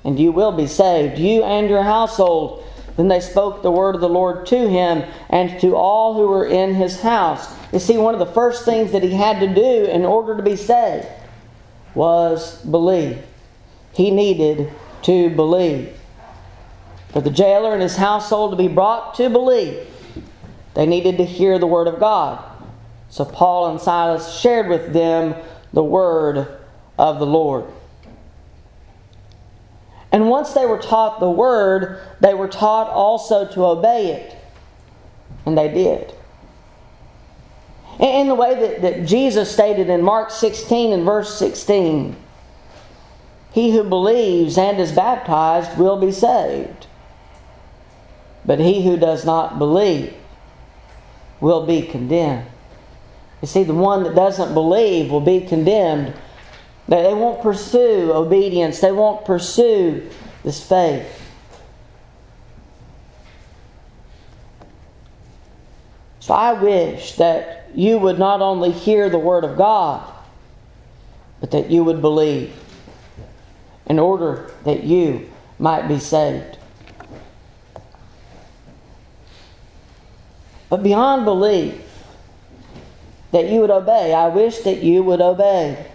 and 0.02 0.18
you 0.18 0.32
will 0.32 0.50
be 0.50 0.66
saved, 0.66 1.18
you 1.18 1.44
and 1.44 1.68
your 1.68 1.84
household. 1.84 2.64
Then 2.96 3.08
they 3.08 3.20
spoke 3.20 3.62
the 3.62 3.70
word 3.70 3.94
of 3.94 4.00
the 4.00 4.08
Lord 4.08 4.46
to 4.46 4.68
him 4.68 5.08
and 5.30 5.58
to 5.60 5.76
all 5.76 6.14
who 6.14 6.26
were 6.26 6.44
in 6.44 6.74
his 6.74 7.00
house. 7.00 7.54
You 7.72 7.78
see, 7.78 7.96
one 7.96 8.14
of 8.14 8.18
the 8.18 8.34
first 8.34 8.64
things 8.64 8.92
that 8.92 9.02
he 9.02 9.14
had 9.14 9.40
to 9.40 9.54
do 9.54 9.84
in 9.84 10.04
order 10.04 10.36
to 10.36 10.42
be 10.42 10.56
saved 10.56 11.06
was 11.94 12.60
believe. 12.62 13.22
He 13.92 14.10
needed 14.10 14.72
to 15.02 15.30
believe. 15.30 15.98
For 17.10 17.20
the 17.20 17.30
jailer 17.30 17.72
and 17.74 17.82
his 17.82 17.96
household 17.96 18.52
to 18.52 18.56
be 18.56 18.68
brought 18.68 19.14
to 19.16 19.28
believe, 19.28 19.86
they 20.74 20.86
needed 20.86 21.18
to 21.18 21.24
hear 21.24 21.58
the 21.58 21.66
word 21.66 21.86
of 21.86 22.00
God. 22.00 22.42
So 23.10 23.26
Paul 23.26 23.70
and 23.70 23.80
Silas 23.80 24.38
shared 24.38 24.68
with 24.68 24.94
them 24.94 25.34
the 25.74 25.84
word 25.84 26.48
of 26.98 27.18
the 27.18 27.26
Lord. 27.26 27.66
And 30.10 30.28
once 30.28 30.52
they 30.52 30.66
were 30.66 30.78
taught 30.78 31.20
the 31.20 31.30
word, 31.30 32.00
they 32.20 32.34
were 32.34 32.48
taught 32.48 32.88
also 32.88 33.46
to 33.52 33.64
obey 33.64 34.12
it. 34.12 34.36
And 35.44 35.56
they 35.56 35.68
did. 35.68 36.14
In 37.98 38.28
the 38.28 38.34
way 38.34 38.54
that, 38.54 38.82
that 38.82 39.06
Jesus 39.06 39.50
stated 39.50 39.88
in 39.90 40.02
Mark 40.02 40.30
16 40.30 40.92
and 40.92 41.04
verse 41.04 41.38
16 41.38 42.16
He 43.52 43.72
who 43.72 43.84
believes 43.84 44.56
and 44.56 44.80
is 44.80 44.92
baptized 44.92 45.78
will 45.78 46.00
be 46.00 46.10
saved, 46.10 46.86
but 48.46 48.58
he 48.58 48.82
who 48.82 48.96
does 48.96 49.26
not 49.26 49.58
believe 49.58 50.14
will 51.40 51.66
be 51.66 51.82
condemned. 51.82 52.46
You 53.42 53.48
see, 53.48 53.64
the 53.64 53.74
one 53.74 54.04
that 54.04 54.14
doesn't 54.14 54.54
believe 54.54 55.10
will 55.10 55.20
be 55.20 55.40
condemned. 55.40 56.14
They 56.88 57.12
won't 57.12 57.42
pursue 57.42 58.12
obedience, 58.12 58.80
they 58.80 58.92
won't 58.92 59.24
pursue 59.24 60.08
this 60.44 60.66
faith. 60.66 61.18
So 66.20 66.32
I 66.32 66.52
wish 66.52 67.16
that 67.16 67.68
you 67.74 67.98
would 67.98 68.18
not 68.18 68.40
only 68.40 68.70
hear 68.70 69.10
the 69.10 69.18
Word 69.18 69.44
of 69.44 69.56
God, 69.56 70.08
but 71.40 71.50
that 71.50 71.70
you 71.70 71.82
would 71.82 72.00
believe 72.00 72.54
in 73.86 73.98
order 73.98 74.50
that 74.64 74.84
you 74.84 75.30
might 75.58 75.88
be 75.88 75.98
saved. 75.98 76.58
But 80.68 80.82
beyond 80.82 81.24
belief, 81.24 81.80
that 83.32 83.48
you 83.48 83.60
would 83.60 83.70
obey. 83.70 84.14
I 84.14 84.28
wish 84.28 84.58
that 84.60 84.82
you 84.82 85.02
would 85.02 85.20
obey. 85.20 85.86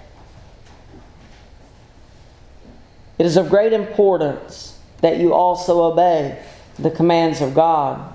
It 3.18 3.26
is 3.26 3.38
of 3.38 3.50
great 3.50 3.74
importance 3.74 4.80
that 5.02 5.18
you 5.18 5.34
also 5.34 5.84
obey 5.84 6.44
the 6.78 6.92
commands 6.92 7.42
of 7.42 7.56
God. 7.56 8.14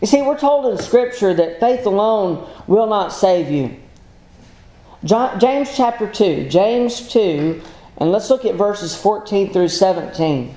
You 0.00 0.06
see, 0.06 0.22
we're 0.22 0.38
told 0.38 0.66
in 0.72 0.78
Scripture 0.78 1.34
that 1.34 1.60
faith 1.60 1.86
alone 1.86 2.48
will 2.66 2.86
not 2.86 3.12
save 3.12 3.50
you. 3.50 3.76
James 5.04 5.76
chapter 5.76 6.10
2, 6.10 6.48
James 6.48 7.08
2, 7.12 7.62
and 8.00 8.10
let's 8.10 8.30
look 8.30 8.46
at 8.46 8.54
verses 8.54 8.96
14 8.96 9.52
through 9.52 9.68
17. 9.68 10.56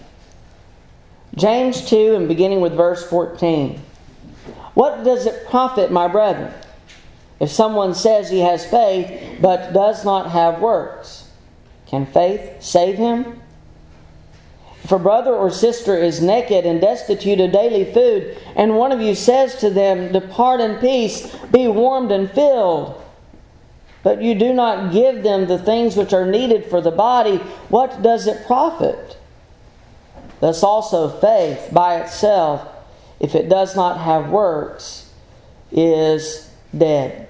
James 1.35 1.89
2, 1.89 2.15
and 2.15 2.27
beginning 2.27 2.61
with 2.61 2.73
verse 2.73 3.07
14. 3.07 3.81
What 4.73 5.03
does 5.03 5.25
it 5.25 5.47
profit, 5.49 5.91
my 5.91 6.07
brethren, 6.07 6.53
if 7.39 7.51
someone 7.51 7.93
says 7.93 8.29
he 8.29 8.39
has 8.39 8.65
faith 8.65 9.39
but 9.41 9.73
does 9.73 10.05
not 10.05 10.31
have 10.31 10.61
works? 10.61 11.29
Can 11.87 12.05
faith 12.05 12.63
save 12.63 12.95
him? 12.95 13.41
If 14.83 14.91
a 14.91 14.99
brother 14.99 15.33
or 15.33 15.49
sister 15.49 15.97
is 15.97 16.21
naked 16.21 16.65
and 16.65 16.79
destitute 16.79 17.39
of 17.39 17.51
daily 17.51 17.91
food, 17.93 18.37
and 18.55 18.77
one 18.77 18.91
of 18.91 19.01
you 19.01 19.15
says 19.15 19.55
to 19.57 19.69
them, 19.69 20.11
Depart 20.11 20.59
in 20.59 20.77
peace, 20.77 21.35
be 21.51 21.67
warmed 21.67 22.11
and 22.11 22.29
filled, 22.31 23.02
but 24.03 24.21
you 24.21 24.35
do 24.35 24.53
not 24.53 24.91
give 24.91 25.23
them 25.23 25.47
the 25.47 25.57
things 25.57 25.95
which 25.95 26.13
are 26.13 26.29
needed 26.29 26.65
for 26.65 26.81
the 26.81 26.91
body, 26.91 27.37
what 27.69 28.01
does 28.01 28.27
it 28.27 28.45
profit? 28.45 29.17
Thus 30.39 30.61
also 30.61 31.09
faith 31.09 31.69
by 31.71 32.01
itself, 32.01 32.67
if 33.19 33.33
it 33.33 33.47
does 33.49 33.75
not 33.75 33.99
have 33.99 34.29
works, 34.29 35.11
is 35.71 36.51
dead. 36.77 37.29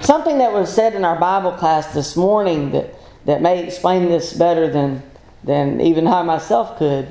Something 0.00 0.38
that 0.38 0.52
was 0.52 0.74
said 0.74 0.94
in 0.94 1.04
our 1.04 1.18
Bible 1.18 1.52
class 1.52 1.94
this 1.94 2.16
morning 2.16 2.72
that, 2.72 2.94
that 3.26 3.40
may 3.40 3.64
explain 3.64 4.08
this 4.08 4.32
better 4.32 4.68
than 4.68 5.02
than 5.44 5.80
even 5.80 6.06
I 6.06 6.22
myself 6.22 6.76
could. 6.78 7.08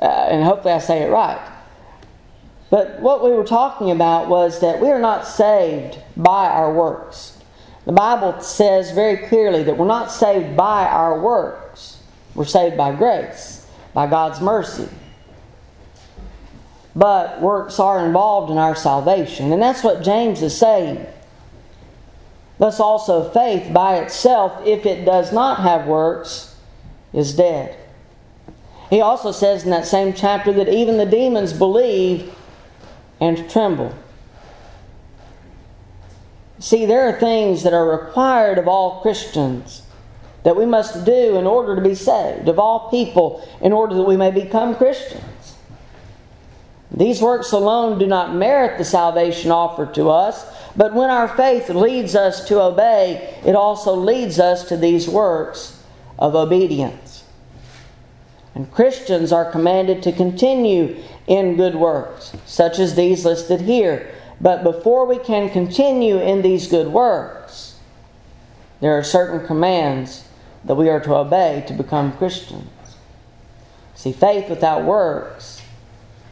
Uh, 0.00 0.04
and 0.04 0.44
hopefully 0.44 0.74
I 0.74 0.78
say 0.78 1.02
it 1.02 1.10
right. 1.10 1.40
But 2.70 3.00
what 3.00 3.24
we 3.24 3.30
were 3.30 3.44
talking 3.44 3.90
about 3.90 4.28
was 4.28 4.60
that 4.60 4.80
we 4.80 4.88
are 4.90 5.00
not 5.00 5.26
saved 5.26 5.98
by 6.16 6.48
our 6.48 6.72
works. 6.72 7.38
The 7.86 7.92
Bible 7.92 8.40
says 8.42 8.90
very 8.90 9.28
clearly 9.28 9.62
that 9.62 9.78
we're 9.78 9.86
not 9.86 10.12
saved 10.12 10.56
by 10.56 10.86
our 10.86 11.18
works, 11.18 12.02
we're 12.34 12.44
saved 12.44 12.76
by 12.76 12.94
grace, 12.94 13.66
by 13.94 14.06
God's 14.06 14.40
mercy. 14.40 14.88
But 16.94 17.40
works 17.40 17.80
are 17.80 18.04
involved 18.04 18.50
in 18.50 18.58
our 18.58 18.74
salvation, 18.74 19.52
and 19.52 19.62
that's 19.62 19.82
what 19.82 20.02
James 20.02 20.42
is 20.42 20.56
saying. 20.58 21.06
Thus, 22.58 22.80
also, 22.80 23.30
faith 23.30 23.72
by 23.72 23.98
itself, 23.98 24.66
if 24.66 24.84
it 24.84 25.04
does 25.04 25.32
not 25.32 25.60
have 25.60 25.86
works, 25.86 26.56
is 27.12 27.34
dead. 27.34 27.76
He 28.90 29.00
also 29.00 29.32
says 29.32 29.64
in 29.64 29.70
that 29.70 29.86
same 29.86 30.12
chapter 30.12 30.52
that 30.52 30.68
even 30.68 30.98
the 30.98 31.06
demons 31.06 31.52
believe 31.52 32.34
and 33.20 33.48
tremble. 33.50 33.94
See, 36.60 36.86
there 36.86 37.08
are 37.08 37.18
things 37.18 37.62
that 37.62 37.72
are 37.72 37.88
required 37.88 38.58
of 38.58 38.66
all 38.66 39.00
Christians 39.00 39.82
that 40.42 40.56
we 40.56 40.66
must 40.66 41.04
do 41.04 41.36
in 41.36 41.46
order 41.46 41.76
to 41.76 41.82
be 41.82 41.94
saved, 41.94 42.48
of 42.48 42.58
all 42.58 42.90
people, 42.90 43.46
in 43.60 43.72
order 43.72 43.94
that 43.94 44.04
we 44.04 44.16
may 44.16 44.30
become 44.30 44.74
Christians. 44.74 45.56
These 46.90 47.20
works 47.20 47.52
alone 47.52 47.98
do 47.98 48.06
not 48.06 48.34
merit 48.34 48.78
the 48.78 48.84
salvation 48.84 49.50
offered 49.50 49.94
to 49.94 50.10
us, 50.10 50.46
but 50.74 50.94
when 50.94 51.10
our 51.10 51.28
faith 51.28 51.68
leads 51.68 52.16
us 52.16 52.46
to 52.48 52.60
obey, 52.60 53.36
it 53.44 53.54
also 53.54 53.94
leads 53.94 54.40
us 54.40 54.68
to 54.68 54.76
these 54.76 55.08
works 55.08 55.82
of 56.18 56.34
obedience. 56.34 57.07
And 58.54 58.70
Christians 58.72 59.32
are 59.32 59.50
commanded 59.50 60.02
to 60.02 60.12
continue 60.12 60.96
in 61.26 61.56
good 61.56 61.74
works, 61.74 62.32
such 62.46 62.78
as 62.78 62.94
these 62.94 63.24
listed 63.24 63.60
here. 63.60 64.12
But 64.40 64.62
before 64.62 65.06
we 65.06 65.18
can 65.18 65.50
continue 65.50 66.18
in 66.18 66.42
these 66.42 66.66
good 66.66 66.88
works, 66.88 67.78
there 68.80 68.96
are 68.96 69.02
certain 69.04 69.46
commands 69.46 70.24
that 70.64 70.76
we 70.76 70.88
are 70.88 71.00
to 71.00 71.14
obey 71.14 71.64
to 71.66 71.72
become 71.72 72.16
Christians. 72.16 72.68
See, 73.94 74.12
faith 74.12 74.48
without 74.48 74.84
works 74.84 75.62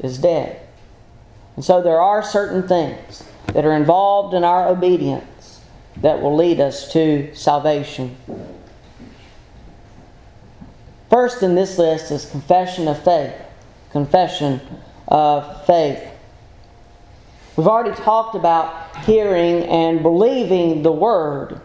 is 0.01 0.19
dead. 0.19 0.61
And 1.57 1.65
so 1.65 1.83
there 1.83 2.01
are 2.01 2.23
certain 2.23 2.69
things 2.69 3.25
that 3.53 3.65
are 3.65 3.73
involved 3.73 4.35
in 4.35 4.45
our 4.45 4.69
obedience 4.69 5.61
that 6.03 6.21
will 6.21 6.37
lead 6.37 6.61
us 6.61 6.93
to 6.93 7.35
salvation. 7.35 8.17
First 11.11 11.43
in 11.43 11.55
this 11.55 11.79
list 11.79 12.11
is 12.11 12.29
confession 12.31 12.89
of 12.89 13.03
faith. 13.03 13.35
Confession 13.91 14.61
of 15.09 15.67
faith. 15.67 16.03
We've 17.57 17.69
already 17.69 17.97
talked 17.97 18.35
about 18.35 18.97
hearing 19.05 19.65
and 19.65 20.03
believing 20.03 20.83
the 20.83 20.93
word. 20.93 21.61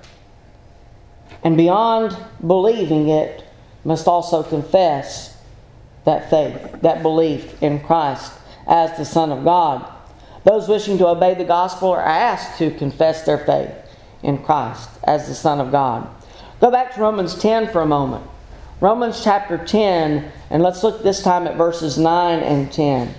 And 1.44 1.58
beyond 1.58 2.16
believing 2.46 3.10
it, 3.10 3.44
must 3.84 4.08
also 4.08 4.44
confess 4.44 5.38
that 6.06 6.30
faith, 6.30 6.82
that 6.82 7.02
belief 7.02 7.62
in 7.62 7.80
Christ 7.80 8.32
as 8.68 8.96
the 8.98 9.06
Son 9.06 9.32
of 9.32 9.44
God. 9.44 9.92
Those 10.44 10.68
wishing 10.68 10.98
to 11.00 11.08
obey 11.08 11.34
the 11.34 11.44
gospel 11.44 11.90
are 11.90 12.02
asked 12.02 12.58
to 12.60 12.72
confess 12.72 13.26
their 13.26 13.38
faith 13.38 13.72
in 14.24 14.44
Christ 14.44 14.90
as 15.04 15.28
the 15.28 15.36
Son 15.36 15.60
of 15.60 15.72
God. 15.72 16.08
Go 16.60 16.72
back 16.72 16.94
to 16.94 17.02
Romans 17.02 17.38
10 17.40 17.72
for 17.72 17.82
a 17.82 17.88
moment. 17.88 18.26
Romans 18.82 19.24
chapter 19.24 19.60
10, 19.60 20.32
and 20.50 20.64
let's 20.64 20.84
look 20.84 21.04
this 21.04 21.22
time 21.22 21.46
at 21.46 21.56
verses 21.56 22.00
9 22.00 22.40
and 22.40 22.72
10. 22.72 23.14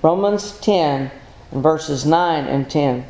Romans 0.00 0.56
10 0.60 1.10
and 1.50 1.62
verses 1.62 2.06
9 2.06 2.44
and 2.44 2.70
10. 2.70 3.04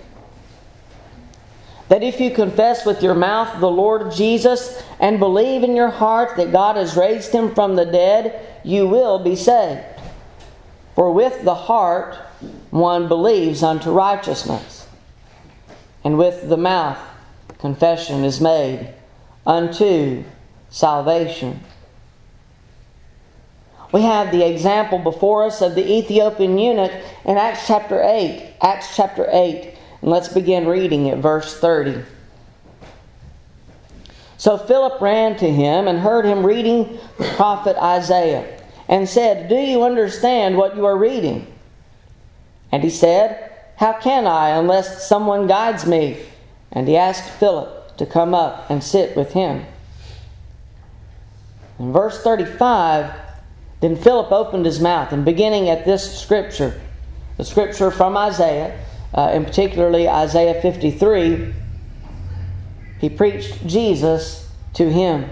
That 1.90 2.02
if 2.02 2.18
you 2.18 2.30
confess 2.30 2.86
with 2.86 3.02
your 3.02 3.14
mouth 3.14 3.60
the 3.60 3.70
Lord 3.70 4.10
Jesus 4.10 4.82
and 5.00 5.18
believe 5.18 5.62
in 5.62 5.76
your 5.76 5.90
heart 5.90 6.38
that 6.38 6.50
God 6.50 6.76
has 6.76 6.96
raised 6.96 7.32
him 7.32 7.54
from 7.54 7.76
the 7.76 7.84
dead, 7.84 8.40
you 8.64 8.86
will 8.88 9.18
be 9.18 9.36
saved. 9.36 9.84
For 10.94 11.12
with 11.12 11.44
the 11.44 11.54
heart 11.54 12.14
one 12.70 13.06
believes 13.06 13.62
unto 13.62 13.90
righteousness, 13.90 14.88
and 16.02 16.16
with 16.16 16.48
the 16.48 16.56
mouth 16.56 16.98
confession 17.58 18.24
is 18.24 18.40
made 18.40 18.94
unto 19.46 20.24
salvation. 20.70 21.60
We 23.92 24.02
have 24.02 24.32
the 24.32 24.48
example 24.50 24.98
before 24.98 25.44
us 25.44 25.60
of 25.60 25.74
the 25.74 25.86
Ethiopian 25.86 26.58
eunuch 26.58 26.92
in 27.26 27.36
Acts 27.36 27.66
chapter 27.66 28.02
8. 28.02 28.54
Acts 28.62 28.96
chapter 28.96 29.28
8. 29.30 29.74
And 30.00 30.10
let's 30.10 30.28
begin 30.28 30.66
reading 30.66 31.10
at 31.10 31.18
verse 31.18 31.58
30. 31.60 32.02
So 34.38 34.56
Philip 34.56 35.00
ran 35.00 35.36
to 35.36 35.48
him 35.48 35.86
and 35.86 35.98
heard 36.00 36.24
him 36.24 36.44
reading 36.44 36.98
the 37.18 37.32
prophet 37.36 37.76
Isaiah. 37.76 38.58
and 38.88 39.08
said, 39.08 39.48
Do 39.48 39.54
you 39.54 39.84
understand 39.84 40.56
what 40.56 40.76
you 40.76 40.84
are 40.84 40.96
reading? 40.96 41.46
And 42.72 42.82
he 42.82 42.90
said, 42.90 43.52
How 43.76 43.92
can 43.92 44.26
I 44.26 44.50
unless 44.50 45.06
someone 45.06 45.46
guides 45.46 45.86
me? 45.86 46.18
And 46.72 46.88
he 46.88 46.96
asked 46.96 47.30
Philip 47.38 47.96
to 47.98 48.06
come 48.06 48.34
up 48.34 48.68
and 48.70 48.82
sit 48.82 49.16
with 49.16 49.32
him. 49.32 49.64
In 51.78 51.92
verse 51.92 52.20
35, 52.22 53.14
then 53.82 53.96
Philip 53.96 54.30
opened 54.30 54.64
his 54.64 54.78
mouth, 54.78 55.12
and 55.12 55.24
beginning 55.24 55.68
at 55.68 55.84
this 55.84 56.20
scripture, 56.20 56.80
the 57.36 57.44
scripture 57.44 57.90
from 57.90 58.16
Isaiah, 58.16 58.78
uh, 59.12 59.30
and 59.32 59.44
particularly 59.44 60.08
Isaiah 60.08 60.62
53, 60.62 61.52
he 63.00 63.10
preached 63.10 63.66
Jesus 63.66 64.48
to 64.74 64.88
him. 64.88 65.28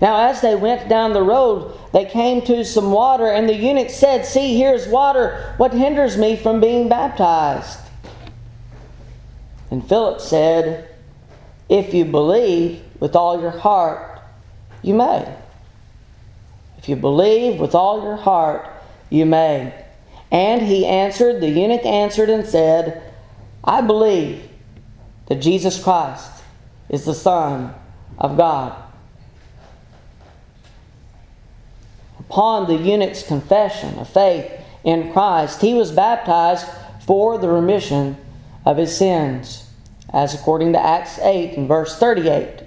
Now, 0.00 0.28
as 0.28 0.42
they 0.42 0.54
went 0.54 0.88
down 0.88 1.12
the 1.12 1.24
road, 1.24 1.76
they 1.92 2.04
came 2.04 2.40
to 2.42 2.64
some 2.64 2.92
water, 2.92 3.26
and 3.26 3.48
the 3.48 3.56
eunuch 3.56 3.90
said, 3.90 4.24
See, 4.24 4.56
here's 4.56 4.86
water. 4.86 5.54
What 5.56 5.74
hinders 5.74 6.16
me 6.16 6.36
from 6.36 6.60
being 6.60 6.88
baptized? 6.88 7.80
And 9.72 9.86
Philip 9.88 10.20
said, 10.20 10.88
If 11.68 11.92
you 11.92 12.04
believe 12.04 12.84
with 13.00 13.16
all 13.16 13.40
your 13.40 13.50
heart, 13.50 14.20
you 14.82 14.94
may. 14.94 15.34
You 16.86 16.96
believe 16.96 17.60
with 17.60 17.74
all 17.74 18.02
your 18.02 18.16
heart, 18.16 18.68
you 19.10 19.26
may. 19.26 19.74
And 20.30 20.62
he 20.62 20.86
answered, 20.86 21.40
the 21.40 21.48
eunuch 21.48 21.84
answered 21.84 22.30
and 22.30 22.46
said, 22.46 23.02
I 23.62 23.80
believe 23.80 24.48
that 25.26 25.36
Jesus 25.36 25.82
Christ 25.82 26.30
is 26.88 27.04
the 27.04 27.14
Son 27.14 27.74
of 28.18 28.36
God. 28.36 28.82
Upon 32.18 32.66
the 32.66 32.76
eunuch's 32.76 33.22
confession 33.22 33.98
of 33.98 34.08
faith 34.08 34.50
in 34.82 35.12
Christ, 35.12 35.60
he 35.60 35.74
was 35.74 35.92
baptized 35.92 36.66
for 37.06 37.38
the 37.38 37.48
remission 37.48 38.16
of 38.64 38.76
his 38.78 38.96
sins, 38.96 39.70
as 40.12 40.34
according 40.34 40.72
to 40.72 40.84
Acts 40.84 41.18
8 41.20 41.56
and 41.56 41.68
verse 41.68 41.96
38. 41.98 42.62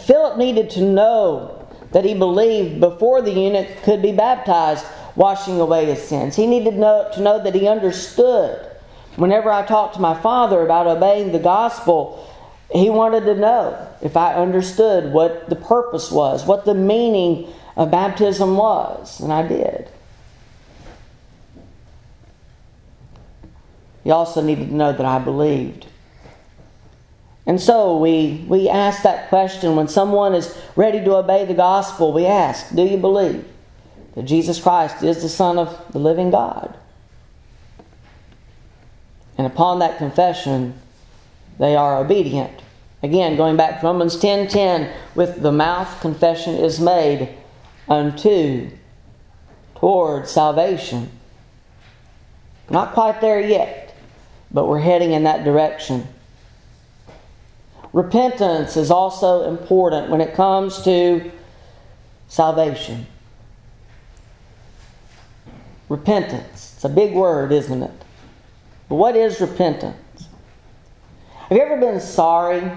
Philip 0.00 0.38
needed 0.38 0.70
to 0.70 0.80
know 0.80 1.53
that 1.94 2.04
he 2.04 2.12
believed 2.12 2.80
before 2.80 3.22
the 3.22 3.30
eunuch 3.30 3.68
could 3.84 4.02
be 4.02 4.10
baptized, 4.10 4.84
washing 5.14 5.60
away 5.60 5.86
his 5.86 6.02
sins. 6.02 6.34
He 6.34 6.44
needed 6.44 6.72
to 6.72 6.76
know, 6.76 7.08
to 7.14 7.20
know 7.22 7.42
that 7.42 7.54
he 7.54 7.68
understood. 7.68 8.68
Whenever 9.14 9.48
I 9.48 9.64
talked 9.64 9.94
to 9.94 10.00
my 10.00 10.20
father 10.20 10.60
about 10.60 10.88
obeying 10.88 11.30
the 11.30 11.38
gospel, 11.38 12.28
he 12.72 12.90
wanted 12.90 13.20
to 13.26 13.36
know 13.36 13.88
if 14.02 14.16
I 14.16 14.34
understood 14.34 15.12
what 15.12 15.48
the 15.48 15.54
purpose 15.54 16.10
was, 16.10 16.44
what 16.44 16.64
the 16.64 16.74
meaning 16.74 17.46
of 17.76 17.92
baptism 17.92 18.56
was, 18.56 19.20
and 19.20 19.32
I 19.32 19.46
did. 19.46 19.88
He 24.02 24.10
also 24.10 24.42
needed 24.42 24.70
to 24.70 24.74
know 24.74 24.92
that 24.92 25.06
I 25.06 25.20
believed. 25.20 25.86
And 27.46 27.60
so 27.60 27.98
we, 27.98 28.44
we 28.48 28.68
ask 28.68 29.02
that 29.02 29.28
question 29.28 29.76
when 29.76 29.88
someone 29.88 30.34
is 30.34 30.56
ready 30.76 31.04
to 31.04 31.16
obey 31.16 31.44
the 31.44 31.54
gospel, 31.54 32.12
we 32.12 32.26
ask, 32.26 32.74
Do 32.74 32.82
you 32.82 32.96
believe 32.96 33.44
that 34.14 34.22
Jesus 34.22 34.60
Christ 34.60 35.02
is 35.02 35.20
the 35.20 35.28
Son 35.28 35.58
of 35.58 35.92
the 35.92 35.98
living 35.98 36.30
God? 36.30 36.74
And 39.36 39.46
upon 39.46 39.80
that 39.80 39.98
confession, 39.98 40.74
they 41.58 41.76
are 41.76 41.98
obedient. 41.98 42.62
Again, 43.02 43.36
going 43.36 43.56
back 43.56 43.80
to 43.80 43.86
Romans 43.86 44.16
10 44.16 44.48
10, 44.48 44.90
with 45.14 45.42
the 45.42 45.52
mouth 45.52 46.00
confession 46.00 46.54
is 46.54 46.80
made 46.80 47.28
unto, 47.88 48.70
toward 49.74 50.26
salvation. 50.28 51.10
Not 52.70 52.94
quite 52.94 53.20
there 53.20 53.40
yet, 53.40 53.94
but 54.50 54.66
we're 54.66 54.80
heading 54.80 55.12
in 55.12 55.24
that 55.24 55.44
direction. 55.44 56.08
Repentance 57.94 58.76
is 58.76 58.90
also 58.90 59.48
important 59.48 60.10
when 60.10 60.20
it 60.20 60.34
comes 60.34 60.82
to 60.82 61.30
salvation. 62.26 63.06
Repentance. 65.88 66.72
It's 66.74 66.84
a 66.84 66.88
big 66.88 67.14
word, 67.14 67.52
isn't 67.52 67.84
it? 67.84 68.04
But 68.88 68.96
what 68.96 69.14
is 69.14 69.40
repentance? 69.40 70.26
Have 71.48 71.56
you 71.56 71.62
ever 71.62 71.76
been 71.76 72.00
sorry 72.00 72.68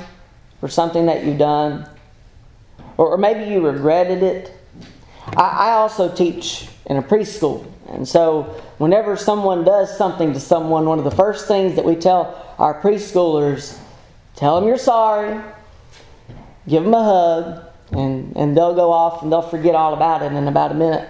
for 0.60 0.68
something 0.68 1.08
that 1.08 1.26
you've 1.26 1.40
done? 1.40 1.90
Or, 2.98 3.18
maybe 3.18 3.52
you 3.52 3.66
regretted 3.66 4.22
it? 4.22 4.54
I, 5.36 5.72
also 5.72 6.14
teach 6.14 6.68
in 6.86 6.98
a 6.98 7.02
preschool. 7.02 7.66
And 7.90 8.08
so, 8.08 8.44
whenever 8.78 9.16
someone 9.16 9.64
does 9.64 9.98
something 9.98 10.34
to 10.34 10.40
someone, 10.40 10.86
one 10.86 11.00
of 11.00 11.06
the 11.06 11.12
first 11.12 11.48
things 11.48 11.76
that 11.76 11.86
we 11.86 11.96
tell 11.96 12.56
our 12.60 12.80
preschoolers 12.80 13.80
Tell 14.38 14.60
them 14.60 14.68
you're 14.68 14.78
sorry. 14.78 15.42
Give 16.68 16.84
them 16.84 16.94
a 16.94 17.04
hug. 17.04 17.64
And, 17.92 18.36
and 18.38 18.56
they'll 18.56 18.76
go 18.76 18.92
off 18.92 19.24
and 19.24 19.32
they'll 19.32 19.42
forget 19.42 19.74
all 19.76 19.94
about 19.94 20.22
it 20.22 20.32
in 20.32 20.48
about 20.48 20.72
a 20.72 20.76
minute. 20.76 21.10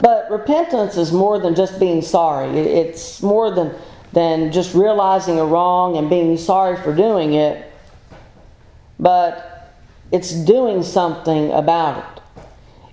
But 0.00 0.30
repentance 0.30 0.96
is 0.96 1.12
more 1.12 1.38
than 1.38 1.54
just 1.54 1.78
being 1.80 2.02
sorry. 2.02 2.58
It's 2.58 3.22
more 3.22 3.50
than, 3.50 3.74
than 4.12 4.52
just 4.52 4.74
realizing 4.74 5.38
a 5.38 5.44
wrong 5.44 5.96
and 5.96 6.08
being 6.08 6.36
sorry 6.36 6.76
for 6.76 6.94
doing 6.94 7.34
it. 7.34 7.70
But 8.98 9.74
it's 10.12 10.32
doing 10.32 10.82
something 10.82 11.50
about 11.50 11.98
it. 11.98 12.42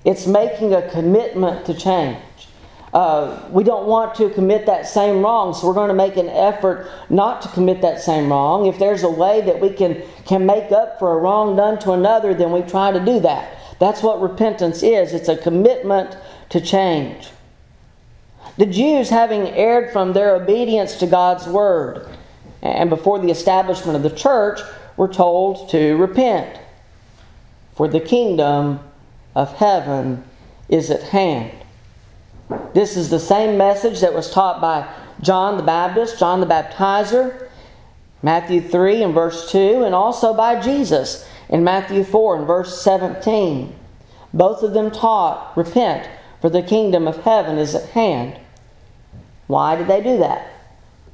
It's 0.03 0.25
making 0.25 0.73
a 0.73 0.89
commitment 0.89 1.65
to 1.67 1.75
change. 1.75 2.17
Uh, 2.93 3.41
we 3.49 3.63
don't 3.63 3.87
want 3.87 4.15
to 4.15 4.29
commit 4.31 4.65
that 4.65 4.85
same 4.85 5.21
wrong, 5.21 5.53
so 5.53 5.65
we're 5.65 5.73
going 5.73 5.87
to 5.87 5.93
make 5.93 6.17
an 6.17 6.27
effort 6.27 6.89
not 7.09 7.41
to 7.41 7.47
commit 7.49 7.81
that 7.81 8.01
same 8.01 8.29
wrong. 8.29 8.65
If 8.65 8.79
there's 8.79 9.03
a 9.03 9.09
way 9.09 9.39
that 9.41 9.61
we 9.61 9.69
can, 9.69 10.01
can 10.25 10.45
make 10.45 10.73
up 10.73 10.99
for 10.99 11.13
a 11.13 11.17
wrong 11.17 11.55
done 11.55 11.79
to 11.79 11.91
another, 11.91 12.33
then 12.33 12.51
we 12.51 12.61
try 12.61 12.91
to 12.91 12.99
do 12.99 13.21
that. 13.21 13.57
That's 13.79 14.03
what 14.03 14.21
repentance 14.21 14.83
is 14.83 15.13
it's 15.13 15.29
a 15.29 15.37
commitment 15.37 16.17
to 16.49 16.59
change. 16.59 17.29
The 18.57 18.65
Jews, 18.65 19.09
having 19.09 19.47
erred 19.47 19.93
from 19.93 20.11
their 20.11 20.35
obedience 20.35 20.95
to 20.97 21.07
God's 21.07 21.47
word, 21.47 22.05
and 22.61 22.89
before 22.89 23.19
the 23.19 23.31
establishment 23.31 23.95
of 23.95 24.03
the 24.03 24.15
church, 24.15 24.59
were 24.97 25.07
told 25.07 25.69
to 25.69 25.95
repent, 25.95 26.59
for 27.73 27.87
the 27.87 28.01
kingdom 28.01 28.81
of 29.33 29.55
heaven 29.55 30.25
is 30.67 30.91
at 30.91 31.03
hand. 31.03 31.60
This 32.73 32.97
is 32.97 33.09
the 33.09 33.19
same 33.19 33.57
message 33.57 34.01
that 34.01 34.13
was 34.13 34.31
taught 34.31 34.61
by 34.61 34.87
John 35.21 35.57
the 35.57 35.63
Baptist, 35.63 36.19
John 36.19 36.39
the 36.39 36.47
Baptizer, 36.47 37.49
Matthew 38.23 38.61
3 38.61 39.03
and 39.03 39.13
verse 39.13 39.51
2, 39.51 39.83
and 39.83 39.95
also 39.95 40.33
by 40.33 40.59
Jesus 40.59 41.27
in 41.49 41.63
Matthew 41.63 42.03
4 42.03 42.37
and 42.37 42.47
verse 42.47 42.81
17. 42.81 43.75
Both 44.33 44.63
of 44.63 44.73
them 44.73 44.91
taught, 44.91 45.55
Repent, 45.57 46.09
for 46.39 46.49
the 46.49 46.63
kingdom 46.63 47.07
of 47.07 47.23
heaven 47.23 47.57
is 47.57 47.75
at 47.75 47.89
hand. 47.89 48.39
Why 49.47 49.75
did 49.75 49.87
they 49.87 50.01
do 50.01 50.17
that? 50.17 50.47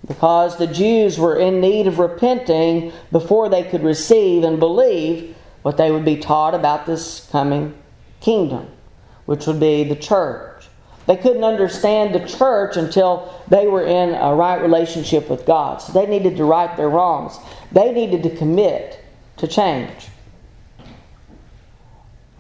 Because 0.08 0.58
the 0.58 0.68
Jews 0.68 1.18
were 1.20 1.38
in 1.38 1.60
need 1.60 1.88
of 1.88 2.00
repenting 2.00 2.94
before 3.12 3.50
they 3.50 3.64
could 3.64 3.84
receive 3.84 4.44
and 4.44 4.60
believe 4.60 5.36
what 5.64 5.78
they 5.78 5.92
would 5.92 6.06
be 6.06 6.18
taught 6.18 6.54
about 6.54 6.86
this 6.86 7.28
coming 7.32 7.74
kingdom, 8.22 8.68
which 9.26 9.48
would 9.48 9.60
be 9.60 9.84
the 9.84 9.96
church. 9.96 10.57
They 11.08 11.16
couldn't 11.16 11.46
understand 11.46 12.14
the 12.14 12.28
church 12.28 12.76
until 12.76 13.34
they 13.48 13.66
were 13.66 13.84
in 13.84 14.14
a 14.14 14.36
right 14.36 14.62
relationship 14.62 15.30
with 15.30 15.46
God. 15.46 15.82
So 15.82 15.94
they 15.94 16.06
needed 16.06 16.36
to 16.38 16.44
right 16.44 16.76
their 16.76 16.90
wrongs. 16.90 17.38
They 17.72 17.92
needed 17.94 18.24
to 18.24 18.36
commit 18.36 19.04
to 19.38 19.48
change. 19.48 20.10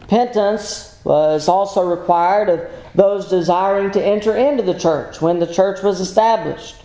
Repentance 0.01 0.99
was 1.06 1.47
also 1.47 1.89
required 1.89 2.49
of 2.49 2.69
those 2.93 3.30
desiring 3.30 3.91
to 3.91 4.06
enter 4.06 4.36
into 4.36 4.63
the 4.63 4.77
church 4.77 5.21
when 5.21 5.39
the 5.39 5.51
church 5.51 5.82
was 5.82 6.01
established. 6.01 6.75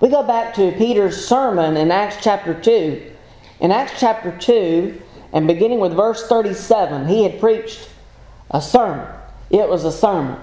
We 0.00 0.08
go 0.08 0.22
back 0.22 0.54
to 0.54 0.72
Peter's 0.72 1.26
sermon 1.26 1.76
in 1.76 1.90
Acts 1.90 2.16
chapter 2.22 2.54
2. 2.54 3.12
In 3.60 3.70
Acts 3.70 3.98
chapter 3.98 4.36
2, 4.36 5.00
and 5.32 5.46
beginning 5.46 5.80
with 5.80 5.94
verse 5.94 6.26
37, 6.26 7.08
he 7.08 7.22
had 7.22 7.40
preached 7.40 7.88
a 8.50 8.60
sermon. 8.60 9.06
It 9.50 9.68
was 9.68 9.84
a 9.84 9.92
sermon. 9.92 10.38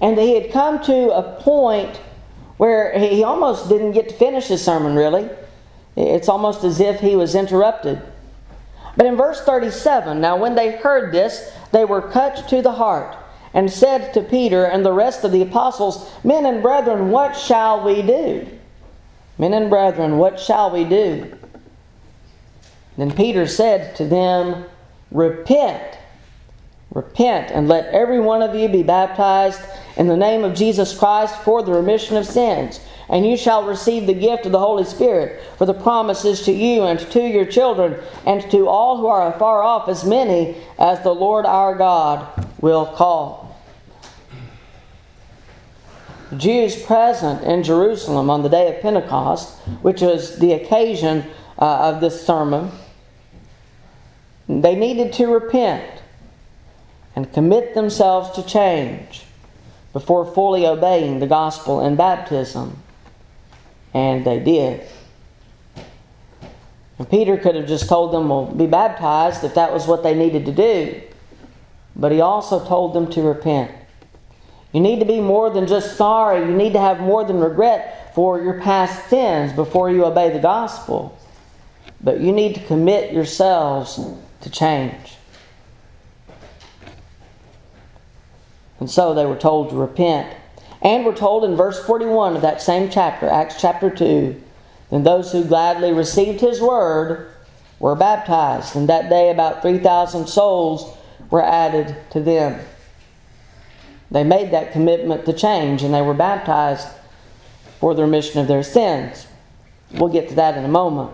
And 0.00 0.18
he 0.18 0.40
had 0.40 0.52
come 0.52 0.82
to 0.84 1.10
a 1.10 1.40
point 1.40 2.00
where 2.56 2.96
he 2.98 3.22
almost 3.22 3.68
didn't 3.68 3.92
get 3.92 4.08
to 4.10 4.14
finish 4.14 4.46
his 4.46 4.64
sermon, 4.64 4.94
really. 4.94 5.28
It's 5.96 6.28
almost 6.28 6.64
as 6.64 6.80
if 6.80 7.00
he 7.00 7.16
was 7.16 7.34
interrupted. 7.34 8.00
But 8.96 9.06
in 9.06 9.16
verse 9.16 9.40
37, 9.42 10.20
now 10.20 10.36
when 10.36 10.54
they 10.54 10.72
heard 10.72 11.12
this, 11.12 11.52
they 11.72 11.84
were 11.84 12.02
cut 12.02 12.48
to 12.48 12.62
the 12.62 12.72
heart 12.72 13.16
and 13.52 13.70
said 13.70 14.12
to 14.14 14.20
Peter 14.20 14.64
and 14.64 14.84
the 14.84 14.92
rest 14.92 15.24
of 15.24 15.32
the 15.32 15.42
apostles, 15.42 16.10
Men 16.24 16.46
and 16.46 16.62
brethren, 16.62 17.10
what 17.10 17.36
shall 17.36 17.84
we 17.84 18.02
do? 18.02 18.46
Men 19.38 19.54
and 19.54 19.70
brethren, 19.70 20.18
what 20.18 20.38
shall 20.38 20.70
we 20.70 20.84
do? 20.84 21.36
Then 22.96 23.10
Peter 23.10 23.46
said 23.46 23.96
to 23.96 24.04
them, 24.04 24.64
Repent 25.10 25.93
Repent 26.94 27.50
and 27.50 27.66
let 27.68 27.92
every 27.92 28.20
one 28.20 28.40
of 28.40 28.54
you 28.54 28.68
be 28.68 28.84
baptized 28.84 29.60
in 29.96 30.06
the 30.06 30.16
name 30.16 30.44
of 30.44 30.54
Jesus 30.54 30.96
Christ 30.96 31.36
for 31.42 31.62
the 31.62 31.72
remission 31.72 32.16
of 32.16 32.24
sins, 32.24 32.80
and 33.08 33.26
you 33.26 33.36
shall 33.36 33.66
receive 33.66 34.06
the 34.06 34.14
gift 34.14 34.46
of 34.46 34.52
the 34.52 34.60
Holy 34.60 34.84
Spirit. 34.84 35.42
For 35.58 35.66
the 35.66 35.74
promises 35.74 36.42
to 36.42 36.52
you 36.52 36.84
and 36.84 36.98
to 37.10 37.20
your 37.20 37.46
children 37.46 38.00
and 38.24 38.48
to 38.52 38.68
all 38.68 38.98
who 38.98 39.08
are 39.08 39.34
afar 39.34 39.62
off, 39.62 39.88
as 39.88 40.04
many 40.04 40.56
as 40.78 41.02
the 41.02 41.14
Lord 41.14 41.44
our 41.46 41.74
God 41.74 42.48
will 42.60 42.86
call. 42.86 43.60
The 46.30 46.36
Jews 46.36 46.80
present 46.80 47.42
in 47.42 47.62
Jerusalem 47.64 48.30
on 48.30 48.42
the 48.42 48.48
day 48.48 48.74
of 48.74 48.80
Pentecost, 48.82 49.58
which 49.82 50.00
was 50.00 50.38
the 50.38 50.52
occasion 50.52 51.24
uh, 51.58 51.92
of 51.92 52.00
this 52.00 52.24
sermon, 52.24 52.70
they 54.48 54.74
needed 54.74 55.12
to 55.14 55.26
repent 55.26 55.93
and 57.16 57.32
commit 57.32 57.74
themselves 57.74 58.30
to 58.32 58.42
change 58.42 59.24
before 59.92 60.26
fully 60.26 60.66
obeying 60.66 61.20
the 61.20 61.26
gospel 61.26 61.80
in 61.80 61.96
baptism. 61.96 62.82
And 63.92 64.24
they 64.24 64.40
did. 64.40 64.82
And 66.98 67.08
Peter 67.08 67.36
could 67.36 67.54
have 67.54 67.66
just 67.66 67.88
told 67.88 68.12
them, 68.12 68.28
well, 68.28 68.46
be 68.46 68.66
baptized 68.66 69.44
if 69.44 69.54
that 69.54 69.72
was 69.72 69.86
what 69.86 70.02
they 70.02 70.14
needed 70.14 70.46
to 70.46 70.52
do. 70.52 71.00
But 71.96 72.12
he 72.12 72.20
also 72.20 72.64
told 72.66 72.94
them 72.94 73.10
to 73.12 73.22
repent. 73.22 73.70
You 74.72 74.80
need 74.80 74.98
to 74.98 75.04
be 75.04 75.20
more 75.20 75.50
than 75.50 75.68
just 75.68 75.96
sorry. 75.96 76.40
You 76.40 76.56
need 76.56 76.72
to 76.72 76.80
have 76.80 76.98
more 76.98 77.24
than 77.24 77.38
regret 77.38 78.12
for 78.14 78.40
your 78.40 78.60
past 78.60 79.08
sins 79.08 79.52
before 79.52 79.90
you 79.90 80.04
obey 80.04 80.30
the 80.30 80.40
gospel. 80.40 81.16
But 82.00 82.20
you 82.20 82.32
need 82.32 82.56
to 82.56 82.60
commit 82.64 83.12
yourselves 83.12 84.00
to 84.40 84.50
change. 84.50 85.13
And 88.84 88.90
so 88.90 89.14
they 89.14 89.24
were 89.24 89.34
told 89.34 89.70
to 89.70 89.76
repent. 89.76 90.36
And 90.82 91.06
we're 91.06 91.16
told 91.16 91.42
in 91.42 91.56
verse 91.56 91.82
41 91.86 92.36
of 92.36 92.42
that 92.42 92.60
same 92.60 92.90
chapter, 92.90 93.26
Acts 93.26 93.58
chapter 93.58 93.88
2, 93.88 94.38
then 94.90 95.04
those 95.04 95.32
who 95.32 95.42
gladly 95.42 95.90
received 95.90 96.42
his 96.42 96.60
word 96.60 97.32
were 97.78 97.94
baptized. 97.94 98.76
And 98.76 98.86
that 98.90 99.08
day 99.08 99.30
about 99.30 99.62
3,000 99.62 100.26
souls 100.26 100.94
were 101.30 101.42
added 101.42 101.96
to 102.10 102.20
them. 102.20 102.60
They 104.10 104.22
made 104.22 104.50
that 104.50 104.72
commitment 104.72 105.24
to 105.24 105.32
change 105.32 105.82
and 105.82 105.94
they 105.94 106.02
were 106.02 106.12
baptized 106.12 106.86
for 107.80 107.94
the 107.94 108.02
remission 108.02 108.42
of 108.42 108.48
their 108.48 108.62
sins. 108.62 109.26
We'll 109.92 110.12
get 110.12 110.28
to 110.28 110.34
that 110.34 110.58
in 110.58 110.64
a 110.66 110.68
moment. 110.68 111.10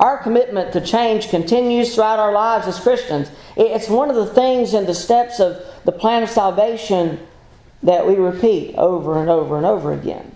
Our 0.00 0.18
commitment 0.18 0.72
to 0.72 0.80
change 0.80 1.28
continues 1.28 1.94
throughout 1.94 2.18
our 2.18 2.32
lives 2.32 2.66
as 2.66 2.80
Christians. 2.80 3.30
It's 3.56 3.88
one 3.88 4.10
of 4.10 4.16
the 4.16 4.26
things 4.26 4.74
in 4.74 4.84
the 4.84 4.94
steps 4.96 5.38
of 5.38 5.62
the 5.86 5.92
plan 5.92 6.24
of 6.24 6.28
salvation 6.28 7.20
that 7.84 8.06
we 8.06 8.16
repeat 8.16 8.74
over 8.74 9.20
and 9.20 9.30
over 9.30 9.56
and 9.56 9.64
over 9.64 9.92
again. 9.92 10.32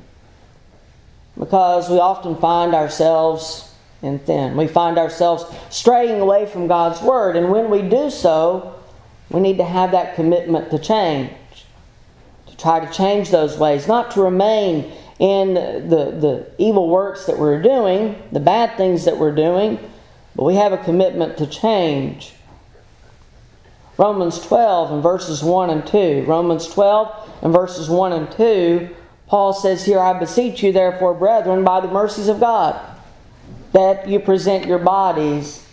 Because 1.37 1.91
we 1.91 1.99
often 1.99 2.37
find 2.37 2.73
ourselves 2.73 3.75
in 4.01 4.25
sin. 4.25 4.57
We 4.57 4.69
find 4.69 4.97
ourselves 4.97 5.45
straying 5.69 6.21
away 6.21 6.47
from 6.47 6.69
God's 6.69 7.03
Word. 7.03 7.37
And 7.37 7.51
when 7.51 7.69
we 7.69 7.83
do 7.83 8.11
so, 8.11 8.77
we 9.29 9.41
need 9.41 9.59
to 9.59 9.65
have 9.65 9.91
that 9.91 10.15
commitment 10.15 10.71
to 10.71 10.79
change. 10.79 11.33
To 12.47 12.57
try 12.57 12.85
to 12.85 12.93
change 12.93 13.31
those 13.31 13.59
ways, 13.59 13.89
not 13.89 14.13
to 14.13 14.23
remain 14.23 14.93
in 15.19 15.55
the, 15.55 16.17
the 16.19 16.51
evil 16.59 16.89
works 16.89 17.27
that 17.27 17.39
we're 17.39 17.61
doing, 17.61 18.23
the 18.31 18.41
bad 18.41 18.77
things 18.77 19.05
that 19.05 19.19
we're 19.19 19.35
doing, 19.35 19.79
but 20.37 20.45
we 20.45 20.55
have 20.55 20.73
a 20.73 20.79
commitment 20.79 21.37
to 21.39 21.47
change. 21.47 22.35
Romans 24.01 24.41
12 24.47 24.93
and 24.93 25.03
verses 25.03 25.43
1 25.43 25.69
and 25.69 25.87
2. 25.87 26.25
Romans 26.27 26.67
12 26.69 27.43
and 27.43 27.53
verses 27.53 27.91
1 27.91 28.15
and 28.15 28.33
2, 28.33 28.89
Paul 29.27 29.53
says 29.53 29.85
here, 29.85 30.01
I 30.01 30.19
beseech 30.19 30.63
you, 30.63 30.73
therefore, 30.73 31.13
brethren, 31.13 31.65
by 31.65 31.81
the 31.81 31.89
mercies 31.89 32.29
of 32.29 32.41
God, 32.41 32.81
that 33.73 34.09
you 34.09 34.19
present 34.19 34.65
your 34.65 34.79
bodies 34.79 35.69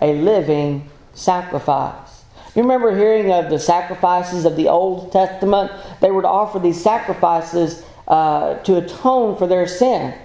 a 0.00 0.14
living 0.14 0.90
sacrifice. 1.14 2.24
You 2.56 2.62
remember 2.62 2.96
hearing 2.96 3.30
of 3.30 3.50
the 3.50 3.58
sacrifices 3.60 4.44
of 4.44 4.56
the 4.56 4.66
Old 4.66 5.12
Testament? 5.12 5.70
They 6.00 6.10
would 6.10 6.24
offer 6.24 6.58
these 6.58 6.82
sacrifices 6.82 7.84
uh, 8.08 8.54
to 8.64 8.78
atone 8.78 9.36
for 9.36 9.46
their 9.46 9.68
sins. 9.68 10.16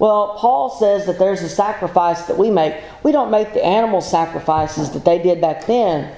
Well, 0.00 0.36
Paul 0.38 0.70
says 0.70 1.04
that 1.04 1.18
there's 1.18 1.42
a 1.42 1.48
sacrifice 1.50 2.22
that 2.22 2.38
we 2.38 2.50
make. 2.50 2.74
We 3.02 3.12
don't 3.12 3.30
make 3.30 3.52
the 3.52 3.62
animal 3.62 4.00
sacrifices 4.00 4.92
that 4.92 5.04
they 5.04 5.22
did 5.22 5.42
back 5.42 5.66
then, 5.66 6.16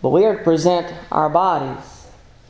but 0.00 0.08
we 0.08 0.24
are 0.24 0.38
to 0.38 0.42
present 0.42 0.90
our 1.12 1.28
bodies, 1.28 2.06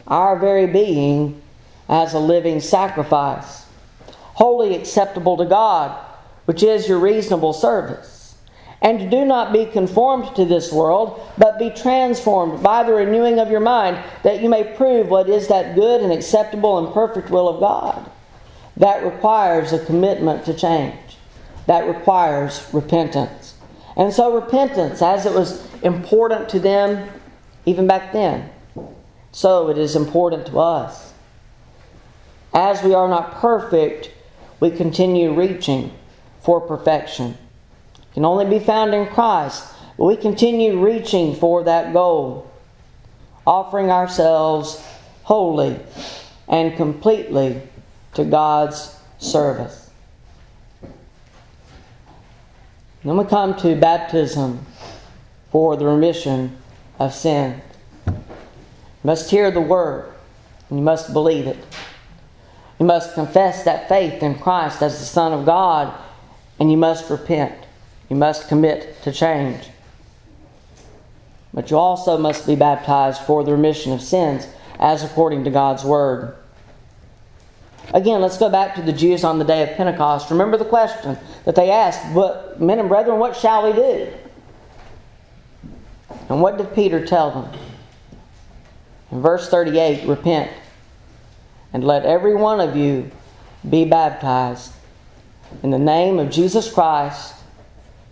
our 0.07 0.39
very 0.39 0.69
being, 0.69 1.43
as 1.89 2.15
a 2.15 2.21
living 2.21 2.61
sacrifice, 2.61 3.67
wholly 4.35 4.77
acceptable 4.77 5.37
to 5.39 5.45
God, 5.45 5.99
which 6.45 6.63
is 6.63 6.89
your 6.89 7.01
reasonable 7.01 7.53
service. 7.53 8.37
And 8.81 9.11
do 9.11 9.25
not 9.25 9.53
be 9.53 9.67
conformed 9.67 10.37
to 10.37 10.45
this 10.45 10.73
world, 10.73 11.21
but 11.37 11.59
be 11.59 11.71
transformed 11.71 12.63
by 12.63 12.85
the 12.85 12.93
renewing 12.93 13.41
of 13.41 13.51
your 13.51 13.59
mind, 13.59 13.99
that 14.23 14.41
you 14.41 14.49
may 14.49 14.63
prove 14.63 15.09
what 15.09 15.29
is 15.29 15.49
that 15.49 15.75
good 15.75 16.01
and 16.01 16.13
acceptable 16.13 16.79
and 16.79 16.95
perfect 16.95 17.29
will 17.29 17.49
of 17.49 17.59
God. 17.59 18.09
That 18.81 19.05
requires 19.05 19.75
a 19.75 19.85
commitment 19.85 20.47
to 20.47 20.55
change. 20.55 21.19
That 21.67 21.87
requires 21.87 22.67
repentance. 22.73 23.55
And 23.95 24.11
so, 24.11 24.35
repentance, 24.35 25.03
as 25.03 25.27
it 25.27 25.35
was 25.35 25.63
important 25.83 26.49
to 26.49 26.59
them 26.59 27.11
even 27.67 27.87
back 27.87 28.15
then, 28.15 28.49
so 29.33 29.69
it 29.69 29.77
is 29.77 29.95
important 29.97 30.47
to 30.47 30.61
us. 30.61 31.13
As 32.55 32.83
we 32.83 32.95
are 32.95 33.07
not 33.07 33.35
perfect, 33.35 34.13
we 34.61 34.71
continue 34.71 35.35
reaching 35.35 35.93
for 36.41 36.59
perfection. 36.59 37.37
It 37.99 38.15
can 38.15 38.25
only 38.25 38.47
be 38.47 38.65
found 38.65 38.95
in 38.95 39.07
Christ, 39.09 39.75
but 39.99 40.07
we 40.07 40.17
continue 40.17 40.83
reaching 40.83 41.35
for 41.35 41.65
that 41.65 41.93
goal, 41.93 42.51
offering 43.47 43.91
ourselves 43.91 44.83
wholly 45.25 45.79
and 46.49 46.75
completely 46.77 47.61
to 48.15 48.25
God's 48.25 48.97
service. 49.19 49.91
Then 53.05 53.17
we 53.17 53.25
come 53.25 53.57
to 53.61 53.75
baptism 53.77 54.67
for 55.51 55.77
the 55.77 55.87
remission 55.87 56.57
of 56.99 57.15
sin. 57.15 57.63
You 58.07 58.15
must 59.05 59.31
hear 59.31 59.51
the 59.51 59.61
word, 59.61 60.13
and 60.69 60.79
you 60.79 60.85
must 60.85 61.13
believe 61.13 61.47
it. 61.47 61.57
You 62.79 62.87
must 62.87 63.15
confess 63.15 63.65
that 63.65 63.89
faith 63.89 64.23
in 64.23 64.39
Christ 64.39 64.83
as 64.83 64.99
the 64.99 65.05
Son 65.05 65.33
of 65.33 65.47
God, 65.47 65.95
and 66.59 66.71
you 66.71 66.77
must 66.77 67.11
repent. 67.11 67.55
You 68.09 68.17
must 68.17 68.49
commit 68.49 69.03
to 69.03 69.13
change. 69.13 69.69
But 71.53 71.71
you 71.71 71.79
also 71.79 72.19
must 72.19 72.47
be 72.47 72.55
baptized 72.55 73.23
for 73.23 73.45
the 73.45 73.53
remission 73.53 73.93
of 73.93 74.03
sins, 74.03 74.47
as 74.79 75.03
according 75.03 75.45
to 75.45 75.51
God's 75.51 75.85
Word. 75.85 76.37
Again, 77.93 78.21
let's 78.21 78.39
go 78.39 78.49
back 78.49 78.77
to 78.77 78.83
the 78.83 78.93
Jews 78.93 79.25
on 79.25 79.39
the 79.39 79.45
day 79.45 79.63
of 79.63 79.77
Pentecost. 79.77 80.31
Remember 80.31 80.57
the 80.57 80.65
question 80.65 81.19
that 81.45 81.57
they 81.57 81.71
asked, 81.71 82.15
but 82.15 82.61
men 82.61 82.79
and 82.79 82.89
brethren, 82.89 83.19
what 83.19 83.37
shall 83.37 83.67
we 83.67 83.73
do? 83.73 84.13
And 86.29 86.41
what 86.41 86.57
did 86.57 86.73
Peter 86.75 87.05
tell 87.05 87.31
them? 87.31 87.61
In 89.11 89.21
verse 89.21 89.49
38, 89.49 90.07
repent 90.07 90.53
and 91.73 91.83
let 91.83 92.05
every 92.05 92.35
one 92.35 92.61
of 92.61 92.77
you 92.77 93.11
be 93.69 93.85
baptized 93.85 94.73
in 95.63 95.71
the 95.71 95.79
name 95.79 96.19
of 96.19 96.31
Jesus 96.31 96.73
Christ 96.73 97.35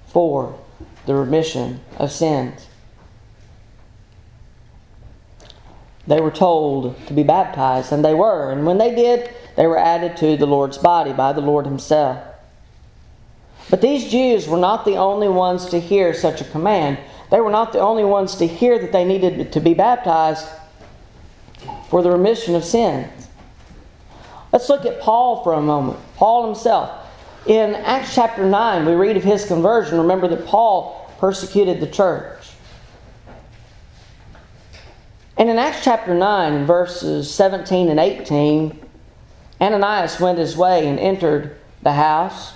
for 0.09 0.59
the 1.07 1.15
remission 1.15 1.81
of 1.97 2.11
sins. 2.11 2.67
They 6.09 6.21
were 6.21 6.31
told 6.31 7.07
to 7.07 7.13
be 7.13 7.23
baptized, 7.23 7.93
and 7.93 8.05
they 8.05 8.15
were. 8.15 8.51
And 8.51 8.65
when 8.67 8.79
they 8.79 8.95
did, 8.95 9.31
they 9.59 9.67
were 9.67 9.77
added 9.77 10.17
to 10.19 10.37
the 10.37 10.47
Lord's 10.47 10.79
body 10.79 11.13
by 11.13 11.33
the 11.33 11.41
Lord 11.41 11.67
Himself. 11.67 12.25
But 13.69 13.81
these 13.81 14.09
Jews 14.09 14.47
were 14.47 14.57
not 14.57 14.85
the 14.85 14.95
only 14.95 15.27
ones 15.27 15.67
to 15.71 15.81
hear 15.81 16.15
such 16.15 16.41
a 16.41 16.45
command. 16.45 16.97
They 17.33 17.41
were 17.41 17.51
not 17.51 17.73
the 17.73 17.81
only 17.81 18.05
ones 18.05 18.37
to 18.37 18.47
hear 18.47 18.79
that 18.79 18.93
they 18.93 19.05
needed 19.05 19.53
to 19.53 19.61
be 19.61 19.75
baptized 19.75 20.47
for 21.91 22.03
the 22.03 22.11
remission 22.13 22.55
of 22.55 22.65
sins. 22.65 23.27
Let's 24.53 24.69
look 24.69 24.87
at 24.87 25.01
Paul 25.01 25.43
for 25.43 25.55
a 25.55 25.61
moment. 25.61 25.99
Paul 26.15 26.47
himself. 26.47 26.93
In 27.45 27.75
Acts 27.75 28.15
chapter 28.15 28.49
9, 28.49 28.87
we 28.87 28.93
read 28.93 29.17
of 29.17 29.25
his 29.25 29.45
conversion. 29.45 29.99
Remember 29.99 30.29
that 30.29 30.47
Paul 30.47 31.13
persecuted 31.19 31.81
the 31.81 31.89
church. 31.89 32.53
And 35.37 35.51
in 35.51 35.59
Acts 35.59 35.83
chapter 35.83 36.15
9, 36.15 36.65
verses 36.65 37.29
17 37.35 37.89
and 37.89 37.99
18, 37.99 38.85
Ananias 39.61 40.21
went 40.21 40.39
his 40.39 40.57
way 40.57 40.87
and 40.87 40.99
entered 40.99 41.57
the 41.83 41.93
house. 41.93 42.53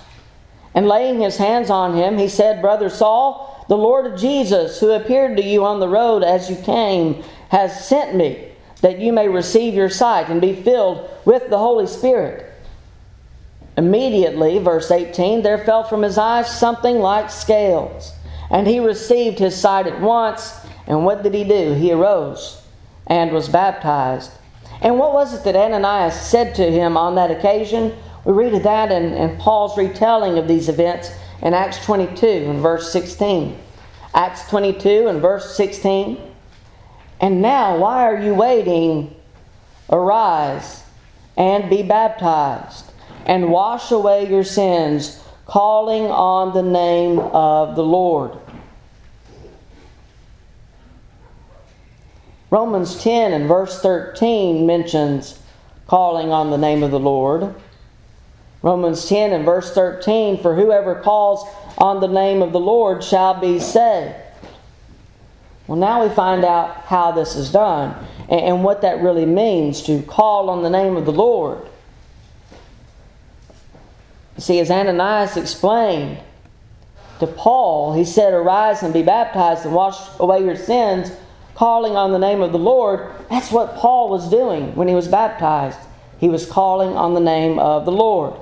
And 0.75 0.87
laying 0.87 1.19
his 1.19 1.37
hands 1.37 1.69
on 1.69 1.95
him, 1.95 2.17
he 2.17 2.27
said, 2.27 2.61
Brother 2.61 2.89
Saul, 2.89 3.65
The 3.69 3.77
Lord 3.77 4.05
of 4.05 4.19
Jesus, 4.19 4.79
who 4.79 4.91
appeared 4.91 5.37
to 5.37 5.43
you 5.43 5.65
on 5.65 5.79
the 5.79 5.87
road 5.87 6.23
as 6.23 6.49
you 6.49 6.55
came, 6.55 7.23
has 7.49 7.87
sent 7.87 8.15
me 8.15 8.49
that 8.81 8.99
you 8.99 9.13
may 9.13 9.29
receive 9.29 9.73
your 9.73 9.89
sight 9.89 10.29
and 10.29 10.41
be 10.41 10.55
filled 10.55 11.09
with 11.25 11.49
the 11.49 11.57
Holy 11.57 11.87
Spirit. 11.87 12.51
Immediately, 13.77 14.59
verse 14.59 14.91
18, 14.91 15.41
there 15.41 15.57
fell 15.57 15.83
from 15.83 16.01
his 16.01 16.17
eyes 16.17 16.51
something 16.51 16.99
like 16.99 17.29
scales, 17.29 18.13
and 18.51 18.67
he 18.67 18.79
received 18.79 19.39
his 19.39 19.59
sight 19.59 19.87
at 19.87 20.01
once. 20.01 20.59
And 20.85 21.05
what 21.05 21.23
did 21.23 21.33
he 21.33 21.43
do? 21.43 21.73
He 21.73 21.91
arose 21.91 22.61
and 23.07 23.31
was 23.31 23.49
baptized. 23.49 24.31
And 24.81 24.99
what 24.99 25.13
was 25.13 25.33
it 25.33 25.43
that 25.43 25.55
Ananias 25.55 26.19
said 26.19 26.55
to 26.55 26.71
him 26.71 26.97
on 26.97 27.15
that 27.15 27.31
occasion? 27.31 27.95
We 28.25 28.33
read 28.33 28.53
of 28.53 28.63
that 28.63 28.91
in, 28.91 29.13
in 29.13 29.37
Paul's 29.37 29.77
retelling 29.77 30.37
of 30.37 30.47
these 30.47 30.69
events 30.69 31.11
in 31.41 31.53
Acts 31.53 31.83
22 31.85 32.25
and 32.25 32.61
verse 32.61 32.91
16. 32.91 33.57
Acts 34.13 34.49
22 34.49 35.07
and 35.07 35.21
verse 35.21 35.55
16. 35.55 36.19
And 37.19 37.41
now, 37.41 37.77
why 37.77 38.03
are 38.03 38.19
you 38.19 38.33
waiting? 38.33 39.15
Arise 39.89 40.83
and 41.37 41.69
be 41.69 41.83
baptized 41.83 42.91
and 43.25 43.49
wash 43.49 43.91
away 43.91 44.29
your 44.29 44.43
sins, 44.43 45.21
calling 45.45 46.05
on 46.05 46.53
the 46.53 46.63
name 46.63 47.19
of 47.19 47.75
the 47.75 47.83
Lord. 47.83 48.37
Romans 52.53 53.01
10 53.01 53.33
and 53.33 53.47
verse 53.47 53.81
13 53.81 54.67
mentions 54.67 55.39
calling 55.87 56.31
on 56.31 56.51
the 56.51 56.57
name 56.59 56.83
of 56.83 56.91
the 56.91 56.99
Lord. 56.99 57.55
Romans 58.61 59.09
10 59.09 59.33
and 59.33 59.43
verse 59.43 59.73
13 59.73 60.39
For 60.39 60.53
whoever 60.53 60.93
calls 61.01 61.49
on 61.79 61.99
the 61.99 62.07
name 62.07 62.43
of 62.43 62.51
the 62.53 62.59
Lord 62.59 63.03
shall 63.03 63.33
be 63.33 63.59
saved. 63.59 64.13
Well, 65.65 65.79
now 65.79 66.07
we 66.07 66.13
find 66.13 66.45
out 66.45 66.75
how 66.83 67.11
this 67.11 67.35
is 67.35 67.51
done 67.51 67.95
and 68.29 68.63
what 68.63 68.83
that 68.83 69.01
really 69.01 69.25
means 69.25 69.81
to 69.87 70.03
call 70.03 70.51
on 70.51 70.61
the 70.61 70.69
name 70.69 70.95
of 70.95 71.05
the 71.05 71.11
Lord. 71.11 71.67
See, 74.37 74.59
as 74.59 74.69
Ananias 74.69 75.37
explained 75.37 76.19
to 77.19 77.25
Paul, 77.25 77.95
he 77.95 78.05
said, 78.05 78.31
Arise 78.31 78.83
and 78.83 78.93
be 78.93 79.01
baptized 79.01 79.65
and 79.65 79.73
wash 79.73 79.97
away 80.19 80.45
your 80.45 80.55
sins, 80.55 81.11
calling 81.55 81.95
on 81.95 82.11
the 82.11 82.19
name 82.19 82.41
of 82.41 82.51
the 82.51 82.59
Lord. 82.59 83.11
That's 83.29 83.51
what 83.51 83.75
Paul 83.75 84.09
was 84.09 84.29
doing 84.29 84.75
when 84.75 84.87
he 84.87 84.95
was 84.95 85.07
baptized. 85.07 85.79
He 86.19 86.29
was 86.29 86.45
calling 86.45 86.95
on 86.95 87.13
the 87.13 87.19
name 87.19 87.59
of 87.59 87.85
the 87.85 87.91
Lord. 87.91 88.33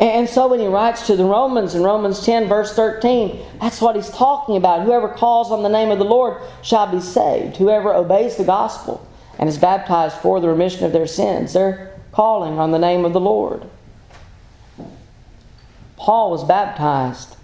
And 0.00 0.28
so 0.28 0.48
when 0.48 0.60
he 0.60 0.66
writes 0.66 1.06
to 1.06 1.16
the 1.16 1.24
Romans 1.24 1.74
in 1.74 1.82
Romans 1.82 2.24
10, 2.24 2.46
verse 2.46 2.74
13, 2.74 3.40
that's 3.60 3.80
what 3.80 3.96
he's 3.96 4.10
talking 4.10 4.56
about. 4.56 4.84
Whoever 4.84 5.08
calls 5.08 5.50
on 5.50 5.62
the 5.62 5.68
name 5.68 5.90
of 5.90 5.98
the 5.98 6.04
Lord 6.04 6.40
shall 6.62 6.86
be 6.86 7.00
saved. 7.00 7.56
Whoever 7.56 7.92
obeys 7.94 8.36
the 8.36 8.44
gospel 8.44 9.06
and 9.38 9.48
is 9.48 9.56
baptized 9.56 10.18
for 10.18 10.40
the 10.40 10.48
remission 10.48 10.84
of 10.84 10.92
their 10.92 11.06
sins, 11.06 11.54
they're 11.54 11.98
calling 12.12 12.58
on 12.58 12.70
the 12.70 12.78
name 12.78 13.04
of 13.04 13.12
the 13.12 13.20
Lord. 13.20 13.64
Paul 15.96 16.30
was 16.30 16.44
baptized. 16.44 17.36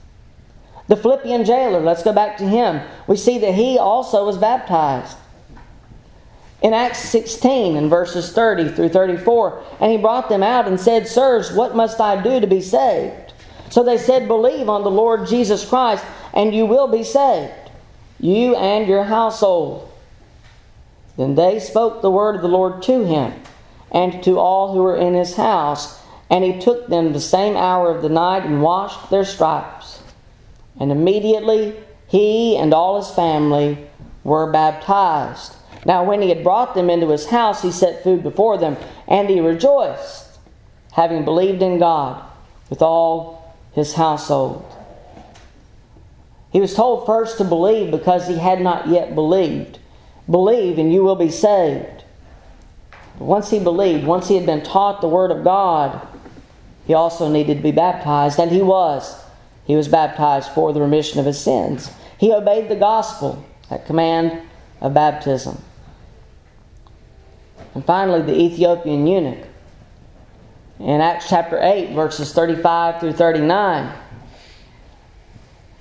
The 0.87 0.97
Philippian 0.97 1.45
jailer, 1.45 1.81
let's 1.81 2.03
go 2.03 2.13
back 2.13 2.37
to 2.39 2.49
him. 2.49 2.83
We 3.07 3.17
see 3.17 3.39
that 3.39 3.55
he 3.55 3.79
also 3.79 4.27
was 4.27 4.37
baptized. 4.37 5.17
In 6.63 6.73
Acts 6.73 7.01
16, 7.01 7.77
in 7.77 7.89
verses 7.89 8.33
30 8.33 8.71
through 8.71 8.91
34, 8.91 9.63
and 9.81 9.93
he 9.93 9.99
brought 9.99 10.29
them 10.29 10.43
out 10.43 10.67
and 10.67 10.81
said, 10.81 11.07
Sirs, 11.07 11.53
what 11.53 11.77
must 11.77 12.01
I 12.01 12.23
do 12.23 12.41
to 12.41 12.47
be 12.47 12.61
saved? 12.61 13.33
So 13.71 13.83
they 13.83 13.99
said, 13.99 14.29
Believe 14.29 14.69
on 14.69 14.83
the 14.83 14.91
Lord 14.91 15.27
Jesus 15.27 15.67
Christ, 15.69 16.05
and 16.33 16.55
you 16.55 16.65
will 16.65 16.89
be 16.89 17.03
saved, 17.03 17.53
you 18.21 18.55
and 18.57 18.87
your 18.87 19.05
household. 19.05 19.91
Then 21.17 21.35
they 21.35 21.59
spoke 21.59 22.03
the 22.03 22.11
word 22.11 22.37
of 22.37 22.43
the 22.43 22.49
Lord 22.49 22.83
to 22.85 23.05
him 23.05 23.33
and 23.91 24.23
to 24.25 24.39
all 24.39 24.73
who 24.73 24.83
were 24.83 24.97
in 24.97 25.15
his 25.15 25.37
house. 25.37 26.03
And 26.31 26.43
he 26.43 26.59
took 26.59 26.89
them 26.89 27.13
the 27.13 27.21
same 27.21 27.57
hour 27.57 27.95
of 27.95 28.03
the 28.03 28.09
night 28.09 28.45
and 28.45 28.63
washed 28.63 29.11
their 29.11 29.25
stripes. 29.25 30.03
And 30.79 30.91
immediately 30.91 31.75
he 32.09 32.57
and 32.57 32.75
all 32.75 33.01
his 33.01 33.15
family 33.15 33.79
were 34.23 34.51
baptized. 34.51 35.57
Now, 35.85 36.05
when 36.05 36.23
he 36.23 36.31
had 36.31 36.43
brought 36.43 36.75
them 36.75 36.89
into 36.89 37.09
his 37.09 37.27
house, 37.27 37.63
he 37.63 37.71
set 37.71 38.03
food 38.03 38.23
before 38.23 38.57
them, 38.57 38.77
and 39.07 39.29
he 39.29 39.41
rejoiced, 39.41 40.39
having 40.93 41.25
believed 41.25 41.63
in 41.63 41.79
God 41.79 42.25
with 42.71 42.81
all 42.81 43.55
his 43.73 43.95
household. 43.95 44.65
He 46.51 46.61
was 46.61 46.75
told 46.75 47.05
first 47.05 47.37
to 47.39 47.45
believe 47.45 47.91
because 47.91 48.29
he 48.29 48.39
had 48.39 48.61
not 48.61 48.89
yet 48.89 49.15
believed. 49.15 49.79
Believe, 50.31 50.79
and 50.79 50.93
you 50.93 51.03
will 51.03 51.17
be 51.17 51.31
saved. 51.31 52.05
But 53.19 53.25
once 53.25 53.51
he 53.51 53.59
believed, 53.59 54.07
once 54.07 54.29
he 54.29 54.37
had 54.37 54.47
been 54.47 54.63
taught 54.63 55.01
the 55.01 55.09
Word 55.09 55.31
of 55.31 55.45
God, 55.45 56.07
he 56.87 56.95
also 56.95 57.29
needed 57.29 57.57
to 57.59 57.63
be 57.63 57.73
baptized, 57.73 58.39
and 58.39 58.51
he 58.51 58.63
was. 58.63 59.24
He 59.65 59.77
was 59.77 59.89
baptized 59.89 60.51
for 60.51 60.73
the 60.73 60.81
remission 60.81 61.19
of 61.19 61.27
his 61.27 61.41
sins. 61.41 61.91
He 62.19 62.33
obeyed 62.33 62.69
the 62.69 62.77
gospel, 62.77 63.45
that 63.71 63.87
command 63.87 64.43
of 64.81 64.95
baptism. 64.95 65.63
And 67.75 67.85
finally, 67.85 68.23
the 68.23 68.39
Ethiopian 68.39 69.07
eunuch. 69.07 69.47
In 70.79 71.01
Acts 71.01 71.29
chapter 71.29 71.59
8, 71.61 71.95
verses 71.95 72.33
35 72.33 73.01
through 73.01 73.13
39. 73.15 73.93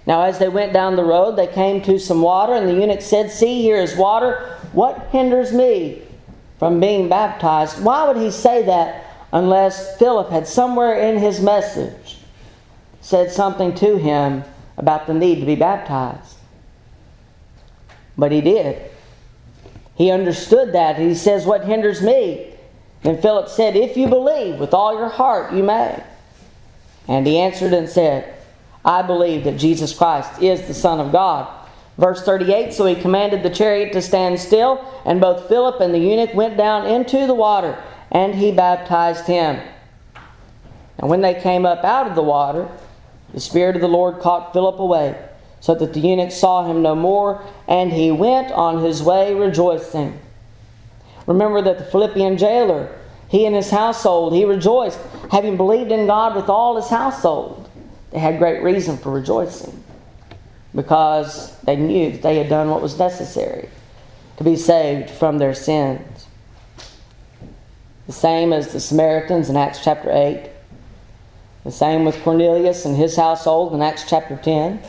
Now, 0.06 0.24
as 0.24 0.40
they 0.40 0.50
went 0.50 0.74
down 0.74 0.96
the 0.96 1.04
road, 1.04 1.36
they 1.36 1.48
came 1.48 1.82
to 1.84 2.00
some 2.00 2.22
water, 2.22 2.54
and 2.54 2.68
the 2.68 2.74
eunuch 2.74 3.02
said, 3.02 3.32
See, 3.32 3.62
here 3.62 3.78
is 3.78 3.96
water. 3.96 4.58
What 4.72 5.08
hinders 5.12 5.54
me 5.54 6.02
from 6.58 6.80
being 6.80 7.10
baptized? 7.10 7.84
Why 7.84 8.08
would 8.08 8.18
he 8.18 8.32
say 8.32 8.64
that 8.64 9.06
unless 9.32 9.98
Philip 9.98 10.30
had 10.30 10.48
somewhere 10.48 11.00
in 11.00 11.18
his 11.18 11.42
message 11.42 12.18
said 13.04 13.32
something 13.32 13.76
to 13.76 13.98
him 13.98 14.44
about 14.78 15.06
the 15.06 15.14
need 15.14 15.40
to 15.40 15.46
be 15.46 15.56
baptized. 15.56 16.38
But 18.18 18.32
he 18.32 18.42
did. 18.42 18.90
He 19.96 20.10
understood 20.10 20.74
that. 20.74 20.98
He 20.98 21.14
says, 21.14 21.46
What 21.46 21.66
hinders 21.66 22.02
me? 22.02 22.56
Then 23.04 23.22
Philip 23.22 23.50
said, 23.50 23.76
If 23.76 23.96
you 23.96 24.08
believe 24.08 24.60
with 24.60 24.74
all 24.74 24.98
your 24.98 25.10
heart, 25.10 25.54
you 25.54 25.62
may. 25.62 26.04
And 27.08 27.28
he 27.28 27.38
answered 27.38 27.74
and 27.74 27.88
said, 27.88 28.34
I 28.84 29.02
believe 29.02 29.44
that 29.44 29.58
Jesus 29.58 29.96
Christ 29.96 30.42
is 30.42 30.66
the 30.68 30.74
Son 30.74 31.00
of 31.00 31.12
God. 31.12 31.48
Verse 31.98 32.24
38 32.24 32.74
So 32.74 32.86
he 32.86 32.96
commanded 32.96 33.44
the 33.44 33.50
chariot 33.50 33.94
to 33.94 34.02
stand 34.02 34.40
still, 34.40 34.84
and 35.06 35.22
both 35.22 35.48
Philip 35.48 35.80
and 35.82 35.94
the 35.94 36.00
eunuch 36.00 36.34
went 36.34 36.58
down 36.58 36.88
into 36.88 37.28
the 37.28 37.36
water 37.36 37.78
and 38.12 38.36
he 38.36 38.52
baptized 38.52 39.26
him. 39.26 39.60
And 41.00 41.10
when 41.10 41.22
they 41.22 41.34
came 41.34 41.66
up 41.66 41.84
out 41.84 42.08
of 42.08 42.16
the 42.16 42.24
water, 42.24 42.70
the 43.34 43.40
Spirit 43.40 43.76
of 43.76 43.82
the 43.82 43.88
Lord 43.88 44.20
caught 44.20 44.54
Philip 44.54 44.80
away, 44.80 45.16
so 45.60 45.76
that 45.76 45.94
the 45.94 46.00
eunuch 46.00 46.32
saw 46.32 46.66
him 46.66 46.82
no 46.82 46.96
more, 46.96 47.44
and 47.68 47.92
he 47.92 48.12
went 48.12 48.52
on 48.52 48.84
his 48.84 49.02
way 49.02 49.34
rejoicing. 49.34 50.20
Remember 51.26 51.62
that 51.62 51.78
the 51.78 51.86
Philippian 51.86 52.38
jailer, 52.38 52.94
he 53.28 53.46
and 53.46 53.56
his 53.56 53.72
household, 53.72 54.34
he 54.34 54.46
rejoiced, 54.46 55.00
having 55.32 55.58
believed 55.58 55.92
in 55.92 56.06
God 56.06 56.36
with 56.36 56.50
all 56.50 56.76
his 56.76 56.90
household. 56.90 57.70
They 58.12 58.20
had 58.20 58.38
great 58.38 58.62
reason 58.62 58.98
for 58.98 59.12
rejoicing 59.12 59.84
because 60.76 61.58
they 61.62 61.76
knew 61.76 62.12
that 62.12 62.22
they 62.22 62.38
had 62.38 62.50
done 62.50 62.70
what 62.70 62.82
was 62.82 63.00
necessary 63.00 63.70
to 64.38 64.44
be 64.44 64.56
saved 64.56 65.10
from 65.10 65.38
their 65.38 65.54
sins 65.54 66.28
the 68.08 68.14
same 68.14 68.52
as 68.52 68.74
the 68.74 68.80
Samaritans 68.80 69.50
in 69.50 69.56
Acts 69.56 69.84
chapter 69.84 70.12
8, 70.12 70.50
the 71.64 71.72
same 71.72 72.06
with 72.06 72.22
Cornelius 72.24 72.86
and 72.86 72.96
his 72.96 73.16
household 73.16 73.74
in 73.74 73.82
Acts 73.82 74.06
chapter 74.08 74.36
10, 74.36 74.80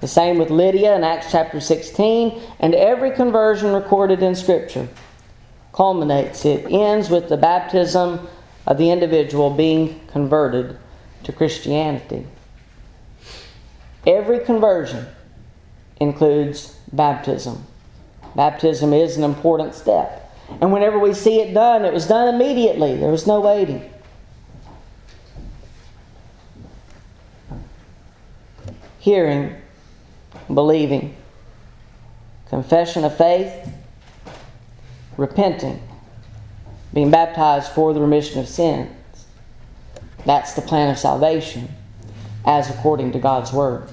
the 0.00 0.08
same 0.08 0.38
with 0.38 0.50
Lydia 0.50 0.94
in 0.94 1.04
Acts 1.04 1.30
chapter 1.30 1.60
16, 1.60 2.40
and 2.60 2.74
every 2.74 3.10
conversion 3.10 3.72
recorded 3.72 4.22
in 4.22 4.34
Scripture 4.34 4.88
culminates, 5.72 6.44
it 6.44 6.70
ends 6.70 7.10
with 7.10 7.28
the 7.28 7.36
baptism 7.36 8.28
of 8.66 8.78
the 8.78 8.90
individual 8.90 9.50
being 9.50 10.00
converted 10.08 10.78
to 11.24 11.32
Christianity. 11.32 12.26
Every 14.06 14.38
conversion 14.38 15.06
includes 16.00 16.78
baptism. 16.92 17.66
Baptism 18.36 18.92
is 18.92 19.16
an 19.16 19.24
important 19.24 19.74
step. 19.74 20.20
And 20.60 20.72
whenever 20.72 20.98
we 20.98 21.14
see 21.14 21.40
it 21.40 21.54
done, 21.54 21.84
it 21.84 21.92
was 21.92 22.06
done 22.06 22.34
immediately. 22.34 22.96
There 22.96 23.10
was 23.10 23.26
no 23.26 23.40
waiting. 23.40 23.90
Hearing, 29.04 29.54
believing, 30.48 31.14
confession 32.48 33.04
of 33.04 33.14
faith, 33.18 33.52
repenting, 35.18 35.82
being 36.94 37.10
baptized 37.10 37.70
for 37.72 37.92
the 37.92 38.00
remission 38.00 38.40
of 38.40 38.48
sins. 38.48 38.88
That's 40.24 40.54
the 40.54 40.62
plan 40.62 40.88
of 40.88 40.98
salvation 40.98 41.68
as 42.46 42.70
according 42.70 43.12
to 43.12 43.18
God's 43.18 43.52
Word. 43.52 43.90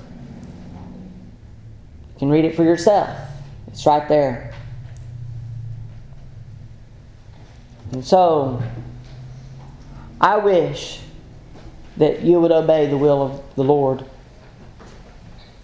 You 2.14 2.20
can 2.20 2.30
read 2.30 2.46
it 2.46 2.56
for 2.56 2.64
yourself. 2.64 3.10
It's 3.68 3.86
right 3.86 4.08
there. 4.08 4.54
And 7.92 8.06
so, 8.06 8.64
I 10.22 10.38
wish 10.38 11.02
that 11.98 12.22
you 12.22 12.40
would 12.40 12.54
obey 12.54 12.88
the 12.88 12.98
will 12.98 13.22
of 13.22 13.56
the 13.56 13.66
Lord. 13.66 14.06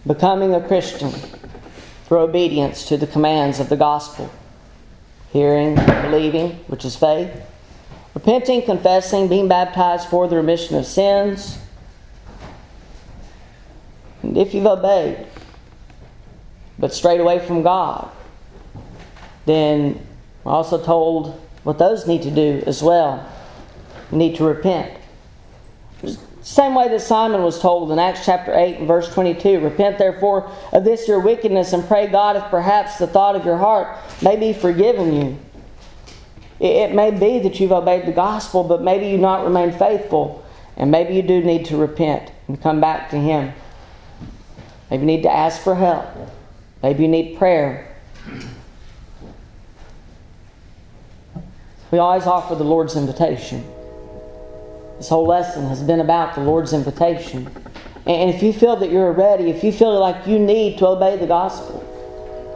Becoming 0.08 0.56
a 0.56 0.66
Christian 0.66 1.12
through 2.06 2.20
obedience 2.20 2.88
to 2.88 2.96
the 2.96 3.08
commands 3.08 3.60
of 3.60 3.68
the 3.68 3.76
gospel. 3.76 4.32
Hearing, 5.34 5.76
believing, 5.76 6.52
which 6.68 6.86
is 6.86 6.96
faith. 6.96 7.30
Repenting, 8.14 8.62
confessing, 8.62 9.28
being 9.28 9.50
baptized 9.50 10.08
for 10.08 10.30
the 10.30 10.38
remission 10.38 10.78
of 10.78 10.86
sins. 10.86 11.60
And 14.24 14.38
if 14.38 14.54
you've 14.54 14.66
obeyed, 14.66 15.28
but 16.80 16.94
strayed 16.94 17.20
away 17.20 17.46
from 17.46 17.62
God, 17.62 18.10
then 19.46 20.00
we're 20.44 20.54
also 20.54 20.82
told 20.82 21.40
what 21.64 21.78
those 21.78 22.08
need 22.08 22.22
to 22.22 22.32
do 22.32 22.64
as 22.66 22.82
well. 22.82 23.30
Need 24.10 24.38
to 24.38 24.46
repent. 24.46 24.98
Same 26.48 26.76
way 26.76 26.88
that 26.88 27.02
Simon 27.02 27.44
was 27.44 27.60
told 27.60 27.92
in 27.92 28.00
Acts 28.00 28.24
chapter 28.24 28.58
8 28.58 28.78
and 28.78 28.88
verse 28.88 29.14
22 29.14 29.60
Repent 29.60 29.98
therefore 29.98 30.50
of 30.72 30.86
this 30.86 31.06
your 31.06 31.20
wickedness 31.20 31.74
and 31.74 31.86
pray 31.86 32.08
God 32.08 32.38
if 32.38 32.44
perhaps 32.44 32.98
the 32.98 33.06
thought 33.06 33.36
of 33.36 33.44
your 33.44 33.58
heart 33.58 33.98
may 34.22 34.38
be 34.38 34.54
forgiven 34.54 35.12
you. 35.14 35.38
It 36.62 36.94
may 36.94 37.12
be 37.12 37.40
that 37.40 37.60
you've 37.60 37.74
obeyed 37.74 38.06
the 38.06 38.14
gospel, 38.14 38.64
but 38.64 38.82
maybe 38.82 39.08
you've 39.08 39.20
not 39.20 39.44
remained 39.44 39.76
faithful, 39.78 40.46
and 40.78 40.90
maybe 40.90 41.16
you 41.16 41.22
do 41.22 41.44
need 41.44 41.66
to 41.66 41.76
repent 41.76 42.32
and 42.48 42.62
come 42.62 42.80
back 42.80 43.10
to 43.10 43.18
Him. 43.18 43.52
Maybe 44.90 45.02
you 45.02 45.08
need 45.08 45.24
to 45.24 45.32
ask 45.32 45.62
for 45.62 45.76
help. 45.76 46.06
Maybe 46.82 47.04
you 47.04 47.10
need 47.10 47.38
prayer. 47.38 47.94
We 51.92 51.98
always 51.98 52.26
offer 52.26 52.56
the 52.56 52.64
Lord's 52.64 52.96
invitation. 52.96 53.70
This 54.98 55.10
whole 55.10 55.28
lesson 55.28 55.68
has 55.68 55.84
been 55.84 56.00
about 56.00 56.34
the 56.34 56.42
Lord's 56.42 56.74
invitation. 56.74 57.48
And 58.08 58.34
if 58.34 58.42
you 58.42 58.52
feel 58.52 58.78
that 58.78 58.90
you're 58.90 59.12
ready, 59.12 59.52
if 59.52 59.64
you 59.64 59.72
feel 59.72 60.00
like 60.00 60.26
you 60.26 60.40
need 60.40 60.80
to 60.80 60.88
obey 60.88 61.18
the 61.18 61.28
gospel, 61.28 61.84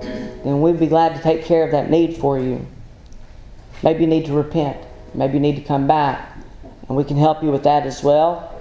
then 0.02 0.62
we'd 0.62 0.80
be 0.80 0.88
glad 0.88 1.16
to 1.16 1.22
take 1.22 1.46
care 1.46 1.64
of 1.64 1.72
that 1.72 1.92
need 1.92 2.18
for 2.18 2.40
you. 2.40 2.66
Maybe 3.84 4.02
you 4.02 4.08
need 4.08 4.26
to 4.26 4.34
repent. 4.34 4.78
Maybe 5.14 5.36
you 5.36 5.40
need 5.40 5.56
to 5.58 5.62
come 5.62 5.86
back. 5.86 6.36
And 6.88 6.98
we 6.98 7.04
can 7.04 7.18
help 7.18 7.44
you 7.44 7.52
with 7.52 7.64
that 7.64 7.86
as 7.86 8.02
well. 8.02 8.60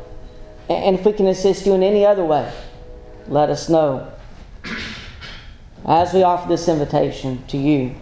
And 0.69 0.99
if 0.99 1.07
we 1.07 1.13
can 1.13 1.27
assist 1.27 1.65
you 1.65 1.73
in 1.73 1.83
any 1.83 2.05
other 2.05 2.25
way, 2.25 2.53
let 3.29 3.49
us 3.49 3.69
know. 3.69 4.13
As 5.87 6.13
we 6.13 6.23
offer 6.23 6.49
this 6.49 6.69
invitation 6.69 7.45
to 7.47 7.57
you, 7.57 7.95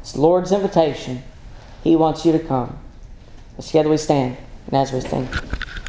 it's 0.00 0.12
the 0.12 0.20
Lord's 0.20 0.50
invitation. 0.50 1.22
He 1.84 1.94
wants 1.94 2.26
you 2.26 2.32
to 2.32 2.40
come. 2.40 2.78
Let's 3.56 3.68
Together 3.68 3.88
we 3.88 3.96
stand 3.96 4.36
we 4.92 5.00
sing. 5.00 5.28